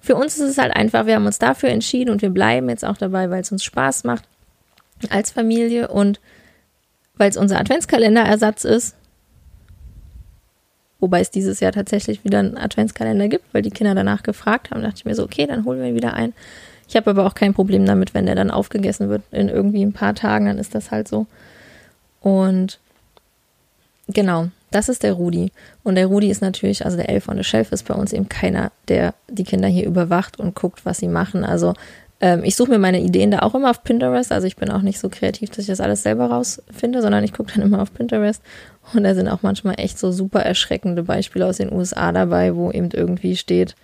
Für 0.00 0.16
uns 0.16 0.36
ist 0.36 0.50
es 0.50 0.58
halt 0.58 0.74
einfach, 0.74 1.06
wir 1.06 1.14
haben 1.14 1.26
uns 1.26 1.38
dafür 1.38 1.68
entschieden 1.68 2.10
und 2.10 2.22
wir 2.22 2.30
bleiben 2.30 2.68
jetzt 2.68 2.84
auch 2.84 2.96
dabei, 2.96 3.30
weil 3.30 3.40
es 3.40 3.52
uns 3.52 3.62
Spaß 3.62 4.02
macht 4.02 4.24
als 5.10 5.30
Familie 5.30 5.88
und 5.88 6.20
weil 7.16 7.30
es 7.30 7.36
unser 7.36 7.60
Adventskalenderersatz 7.60 8.64
ist. 8.64 8.96
Wobei 10.98 11.20
es 11.20 11.30
dieses 11.30 11.60
Jahr 11.60 11.72
tatsächlich 11.72 12.24
wieder 12.24 12.40
einen 12.40 12.56
Adventskalender 12.56 13.28
gibt, 13.28 13.44
weil 13.52 13.62
die 13.62 13.70
Kinder 13.70 13.94
danach 13.94 14.22
gefragt 14.22 14.70
haben, 14.70 14.82
dachte 14.82 14.96
ich 14.98 15.04
mir 15.04 15.14
so, 15.14 15.24
okay, 15.24 15.46
dann 15.46 15.64
holen 15.64 15.80
wir 15.80 15.88
ihn 15.88 15.94
wieder 15.94 16.14
ein. 16.14 16.32
Ich 16.88 16.96
habe 16.96 17.10
aber 17.10 17.26
auch 17.26 17.34
kein 17.34 17.54
Problem 17.54 17.86
damit, 17.86 18.12
wenn 18.14 18.26
der 18.26 18.34
dann 18.34 18.50
aufgegessen 18.50 19.08
wird 19.08 19.22
in 19.30 19.48
irgendwie 19.48 19.84
ein 19.84 19.92
paar 19.92 20.14
Tagen, 20.14 20.46
dann 20.46 20.58
ist 20.58 20.74
das 20.74 20.90
halt 20.90 21.08
so. 21.08 21.26
Und 22.20 22.78
genau, 24.08 24.48
das 24.74 24.88
ist 24.88 25.02
der 25.02 25.12
Rudi. 25.12 25.52
Und 25.82 25.94
der 25.94 26.06
Rudi 26.06 26.30
ist 26.30 26.42
natürlich, 26.42 26.84
also 26.84 26.96
der 26.96 27.08
Elf 27.08 27.28
on 27.28 27.36
the 27.36 27.44
Shelf 27.44 27.72
ist 27.72 27.86
bei 27.86 27.94
uns 27.94 28.12
eben 28.12 28.28
keiner, 28.28 28.72
der 28.88 29.14
die 29.28 29.44
Kinder 29.44 29.68
hier 29.68 29.86
überwacht 29.86 30.38
und 30.38 30.54
guckt, 30.54 30.84
was 30.84 30.98
sie 30.98 31.08
machen. 31.08 31.44
Also 31.44 31.74
ähm, 32.20 32.44
ich 32.44 32.56
suche 32.56 32.70
mir 32.70 32.78
meine 32.78 33.00
Ideen 33.00 33.30
da 33.30 33.40
auch 33.40 33.54
immer 33.54 33.70
auf 33.70 33.84
Pinterest. 33.84 34.32
Also 34.32 34.46
ich 34.46 34.56
bin 34.56 34.70
auch 34.70 34.82
nicht 34.82 34.98
so 34.98 35.08
kreativ, 35.08 35.50
dass 35.50 35.58
ich 35.58 35.66
das 35.66 35.80
alles 35.80 36.02
selber 36.02 36.26
rausfinde, 36.26 37.02
sondern 37.02 37.24
ich 37.24 37.32
gucke 37.32 37.52
dann 37.52 37.62
immer 37.62 37.82
auf 37.82 37.92
Pinterest. 37.92 38.42
Und 38.94 39.04
da 39.04 39.14
sind 39.14 39.28
auch 39.28 39.42
manchmal 39.42 39.74
echt 39.78 39.98
so 39.98 40.12
super 40.12 40.40
erschreckende 40.40 41.02
Beispiele 41.02 41.46
aus 41.46 41.58
den 41.58 41.72
USA 41.72 42.12
dabei, 42.12 42.54
wo 42.54 42.70
eben 42.70 42.90
irgendwie 42.92 43.36
steht, 43.36 43.74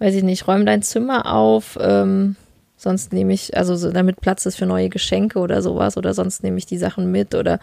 weiß 0.00 0.14
ich 0.14 0.24
nicht, 0.24 0.46
räum 0.46 0.66
dein 0.66 0.82
Zimmer 0.82 1.32
auf, 1.32 1.78
ähm, 1.80 2.36
sonst 2.76 3.12
nehme 3.12 3.32
ich, 3.32 3.56
also 3.56 3.76
so, 3.76 3.90
damit 3.90 4.20
Platz 4.20 4.46
ist 4.46 4.56
für 4.56 4.66
neue 4.66 4.88
Geschenke 4.88 5.38
oder 5.38 5.62
sowas, 5.62 5.96
oder 5.96 6.14
sonst 6.14 6.42
nehme 6.42 6.58
ich 6.58 6.66
die 6.66 6.78
Sachen 6.78 7.10
mit 7.10 7.34
oder 7.34 7.58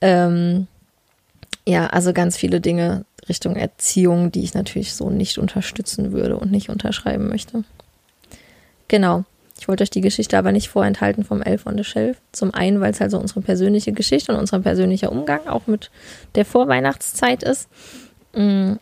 ähm, 0.00 0.66
ja, 1.66 1.86
also 1.86 2.12
ganz 2.12 2.36
viele 2.36 2.60
Dinge 2.60 3.04
Richtung 3.28 3.56
Erziehung, 3.56 4.32
die 4.32 4.42
ich 4.42 4.54
natürlich 4.54 4.94
so 4.94 5.10
nicht 5.10 5.38
unterstützen 5.38 6.12
würde 6.12 6.36
und 6.36 6.50
nicht 6.50 6.68
unterschreiben 6.68 7.28
möchte. 7.28 7.64
Genau. 8.88 9.24
Ich 9.58 9.68
wollte 9.68 9.84
euch 9.84 9.90
die 9.90 10.00
Geschichte 10.00 10.36
aber 10.36 10.50
nicht 10.50 10.68
vorenthalten 10.68 11.24
vom 11.24 11.40
Elf 11.40 11.66
on 11.66 11.78
the 11.78 11.84
Shelf. 11.84 12.16
Zum 12.32 12.52
einen, 12.52 12.80
weil 12.80 12.90
es 12.90 13.00
halt 13.00 13.12
so 13.12 13.18
unsere 13.18 13.42
persönliche 13.42 13.92
Geschichte 13.92 14.32
und 14.32 14.38
unser 14.38 14.58
persönlicher 14.58 15.12
Umgang 15.12 15.46
auch 15.46 15.68
mit 15.68 15.92
der 16.34 16.44
Vorweihnachtszeit 16.44 17.44
ist. 17.44 17.68
Mm, 18.34 18.72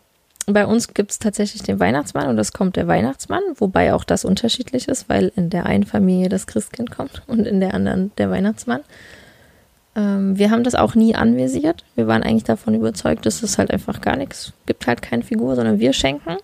bei 0.47 0.65
uns 0.65 0.95
gibt 0.95 1.11
es 1.11 1.19
tatsächlich 1.19 1.61
den 1.61 1.79
Weihnachtsmann 1.79 2.29
und 2.29 2.39
es 2.39 2.51
kommt 2.51 2.77
der 2.77 2.87
Weihnachtsmann, 2.87 3.43
wobei 3.55 3.93
auch 3.93 4.03
das 4.03 4.25
unterschiedlich 4.25 4.87
ist, 4.87 5.07
weil 5.07 5.31
in 5.35 5.51
der 5.51 5.67
einen 5.67 5.85
Familie 5.85 6.29
das 6.29 6.47
Christkind 6.47 6.89
kommt 6.89 7.21
und 7.27 7.45
in 7.45 7.59
der 7.59 7.75
anderen 7.75 8.11
der 8.17 8.31
Weihnachtsmann. 8.31 8.81
Ähm, 9.95 10.37
wir 10.37 10.51
haben 10.51 10.63
das 10.63 10.75
auch 10.75 10.95
nie 10.95 11.15
anvisiert. 11.15 11.83
Wir 11.95 12.07
waren 12.07 12.23
eigentlich 12.23 12.43
davon 12.43 12.73
überzeugt, 12.73 13.25
dass 13.25 13.43
es 13.43 13.57
halt 13.57 13.71
einfach 13.71 14.01
gar 14.01 14.15
nichts 14.15 14.53
gibt, 14.65 14.87
halt 14.87 15.01
keine 15.01 15.23
Figur, 15.23 15.55
sondern 15.55 15.79
wir 15.79 15.93
schenken. 15.93 16.37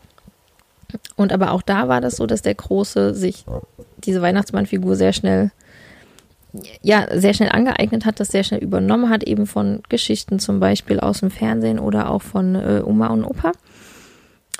Und 1.15 1.33
aber 1.33 1.51
auch 1.51 1.61
da 1.61 1.87
war 1.87 2.01
das 2.01 2.17
so, 2.17 2.25
dass 2.25 2.41
der 2.41 2.55
Große 2.55 3.13
sich 3.13 3.45
diese 3.97 4.21
Weihnachtsmannfigur 4.21 4.95
sehr 4.95 5.13
schnell, 5.13 5.51
ja, 6.81 7.07
sehr 7.13 7.33
schnell 7.33 7.49
angeeignet 7.49 8.05
hat, 8.05 8.19
das 8.19 8.29
sehr 8.29 8.43
schnell 8.43 8.61
übernommen 8.61 9.09
hat, 9.09 9.23
eben 9.23 9.47
von 9.47 9.81
Geschichten 9.89 10.39
zum 10.39 10.59
Beispiel 10.59 10.99
aus 10.99 11.19
dem 11.19 11.31
Fernsehen 11.31 11.79
oder 11.79 12.09
auch 12.09 12.21
von 12.21 12.55
äh, 12.55 12.81
Oma 12.85 13.07
und 13.07 13.25
Opa. 13.25 13.51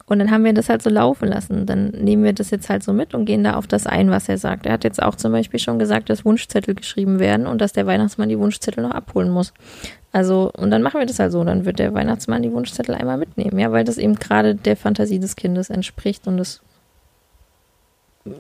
Und 0.08 0.20
dann 0.20 0.32
haben 0.32 0.46
wir 0.46 0.54
das 0.54 0.70
halt 0.70 0.82
so 0.82 0.90
laufen 0.90 1.28
lassen. 1.28 1.66
Dann 1.66 1.90
nehmen 1.90 2.24
wir 2.24 2.32
das 2.32 2.50
jetzt 2.50 2.70
halt 2.70 2.82
so 2.82 2.94
mit 2.94 3.14
und 3.14 3.26
gehen 3.26 3.44
da 3.44 3.56
auf 3.56 3.68
das 3.68 3.86
ein, 3.86 4.10
was 4.10 4.30
er 4.30 4.38
sagt. 4.38 4.66
Er 4.66 4.72
hat 4.72 4.86
jetzt 4.86 5.04
auch 5.04 5.16
zum 5.16 5.34
Beispiel 5.34 5.60
schon 5.60 5.80
gesagt, 5.80 6.10
dass 6.10 6.24
Wunschzettel 6.24 6.76
geschrieben 6.76 7.20
werden 7.20 7.46
und 7.46 7.60
dass 7.60 7.74
der 7.74 7.86
Weihnachtsmann 7.86 8.30
die 8.30 8.40
Wunschzettel 8.40 8.84
noch 8.84 8.92
abholen 8.92 9.30
muss. 9.30 9.54
Also, 10.14 10.50
und 10.56 10.72
dann 10.72 10.82
machen 10.82 11.02
wir 11.02 11.06
das 11.06 11.20
halt 11.20 11.34
so. 11.34 11.44
Dann 11.44 11.66
wird 11.66 11.80
der 11.80 11.94
Weihnachtsmann 11.94 12.42
die 12.42 12.54
Wunschzettel 12.54 12.96
einmal 12.96 13.18
mitnehmen, 13.18 13.60
ja, 13.60 13.74
weil 13.74 13.84
das 13.84 13.98
eben 13.98 14.16
gerade 14.16 14.56
der 14.56 14.78
Fantasie 14.78 15.20
des 15.20 15.36
Kindes 15.36 15.70
entspricht 15.70 16.26
und 16.26 16.40
es 16.40 16.62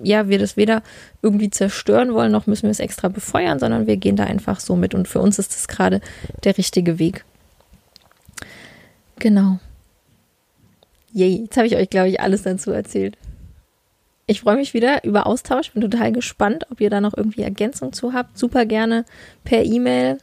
ja, 0.03 0.27
wir 0.27 0.39
das 0.39 0.57
weder 0.57 0.83
irgendwie 1.21 1.49
zerstören 1.49 2.13
wollen, 2.13 2.31
noch 2.31 2.45
müssen 2.45 2.63
wir 2.63 2.71
es 2.71 2.79
extra 2.79 3.07
befeuern, 3.07 3.59
sondern 3.59 3.87
wir 3.87 3.95
gehen 3.95 4.17
da 4.17 4.25
einfach 4.25 4.59
so 4.59 4.75
mit. 4.75 4.93
Und 4.93 5.07
für 5.07 5.19
uns 5.19 5.39
ist 5.39 5.55
das 5.55 5.67
gerade 5.67 6.01
der 6.43 6.57
richtige 6.57 6.99
Weg. 6.99 7.23
Genau. 9.19 9.59
Yay, 11.17 11.45
jetzt 11.45 11.57
habe 11.57 11.65
ich 11.65 11.75
euch, 11.75 11.89
glaube 11.89 12.09
ich, 12.09 12.21
alles 12.21 12.43
dazu 12.43 12.69
erzählt. 12.69 13.17
Ich 14.27 14.41
freue 14.41 14.55
mich 14.55 14.75
wieder 14.75 15.03
über 15.03 15.25
Austausch, 15.25 15.71
bin 15.71 15.81
total 15.81 16.11
gespannt, 16.11 16.67
ob 16.69 16.79
ihr 16.79 16.91
da 16.91 17.01
noch 17.01 17.17
irgendwie 17.17 17.41
Ergänzung 17.41 17.91
zu 17.91 18.13
habt. 18.13 18.37
Super 18.37 18.67
gerne 18.67 19.03
per 19.43 19.65
E-Mail 19.65 20.19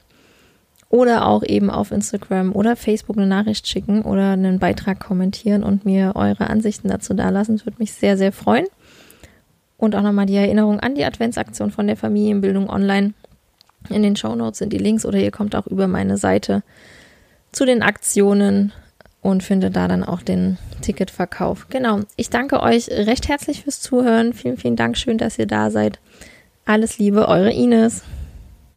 oder 0.90 1.26
auch 1.26 1.42
eben 1.42 1.68
auf 1.68 1.90
Instagram 1.90 2.54
oder 2.54 2.76
Facebook 2.76 3.16
eine 3.16 3.26
Nachricht 3.26 3.66
schicken 3.66 4.02
oder 4.02 4.34
einen 4.34 4.60
Beitrag 4.60 5.00
kommentieren 5.00 5.64
und 5.64 5.84
mir 5.84 6.12
eure 6.14 6.48
Ansichten 6.48 6.86
dazu 6.86 7.12
dalassen. 7.12 7.56
Das 7.56 7.66
würde 7.66 7.80
mich 7.80 7.92
sehr, 7.92 8.16
sehr 8.16 8.30
freuen. 8.30 8.66
Und 9.76 9.96
auch 9.96 10.02
nochmal 10.02 10.26
die 10.26 10.36
Erinnerung 10.36 10.78
an 10.78 10.94
die 10.94 11.04
Adventsaktion 11.04 11.72
von 11.72 11.88
der 11.88 11.96
Familienbildung 11.96 12.70
online. 12.70 13.14
In 13.90 14.04
den 14.04 14.14
Show 14.14 14.36
Notes 14.36 14.58
sind 14.58 14.72
die 14.72 14.78
Links 14.78 15.04
oder 15.04 15.18
ihr 15.18 15.32
kommt 15.32 15.56
auch 15.56 15.66
über 15.66 15.88
meine 15.88 16.18
Seite 16.18 16.62
zu 17.50 17.66
den 17.66 17.82
Aktionen 17.82 18.72
und 19.24 19.42
findet 19.42 19.74
da 19.74 19.88
dann 19.88 20.04
auch 20.04 20.20
den 20.20 20.58
Ticketverkauf. 20.82 21.66
Genau. 21.70 22.00
Ich 22.14 22.28
danke 22.28 22.60
euch 22.60 22.90
recht 22.90 23.26
herzlich 23.26 23.62
fürs 23.62 23.80
Zuhören. 23.80 24.34
Vielen, 24.34 24.58
vielen 24.58 24.76
Dank. 24.76 24.98
Schön, 24.98 25.16
dass 25.16 25.38
ihr 25.38 25.46
da 25.46 25.70
seid. 25.70 25.98
Alles 26.66 26.98
Liebe, 26.98 27.26
eure 27.26 27.50
Ines. 27.50 28.02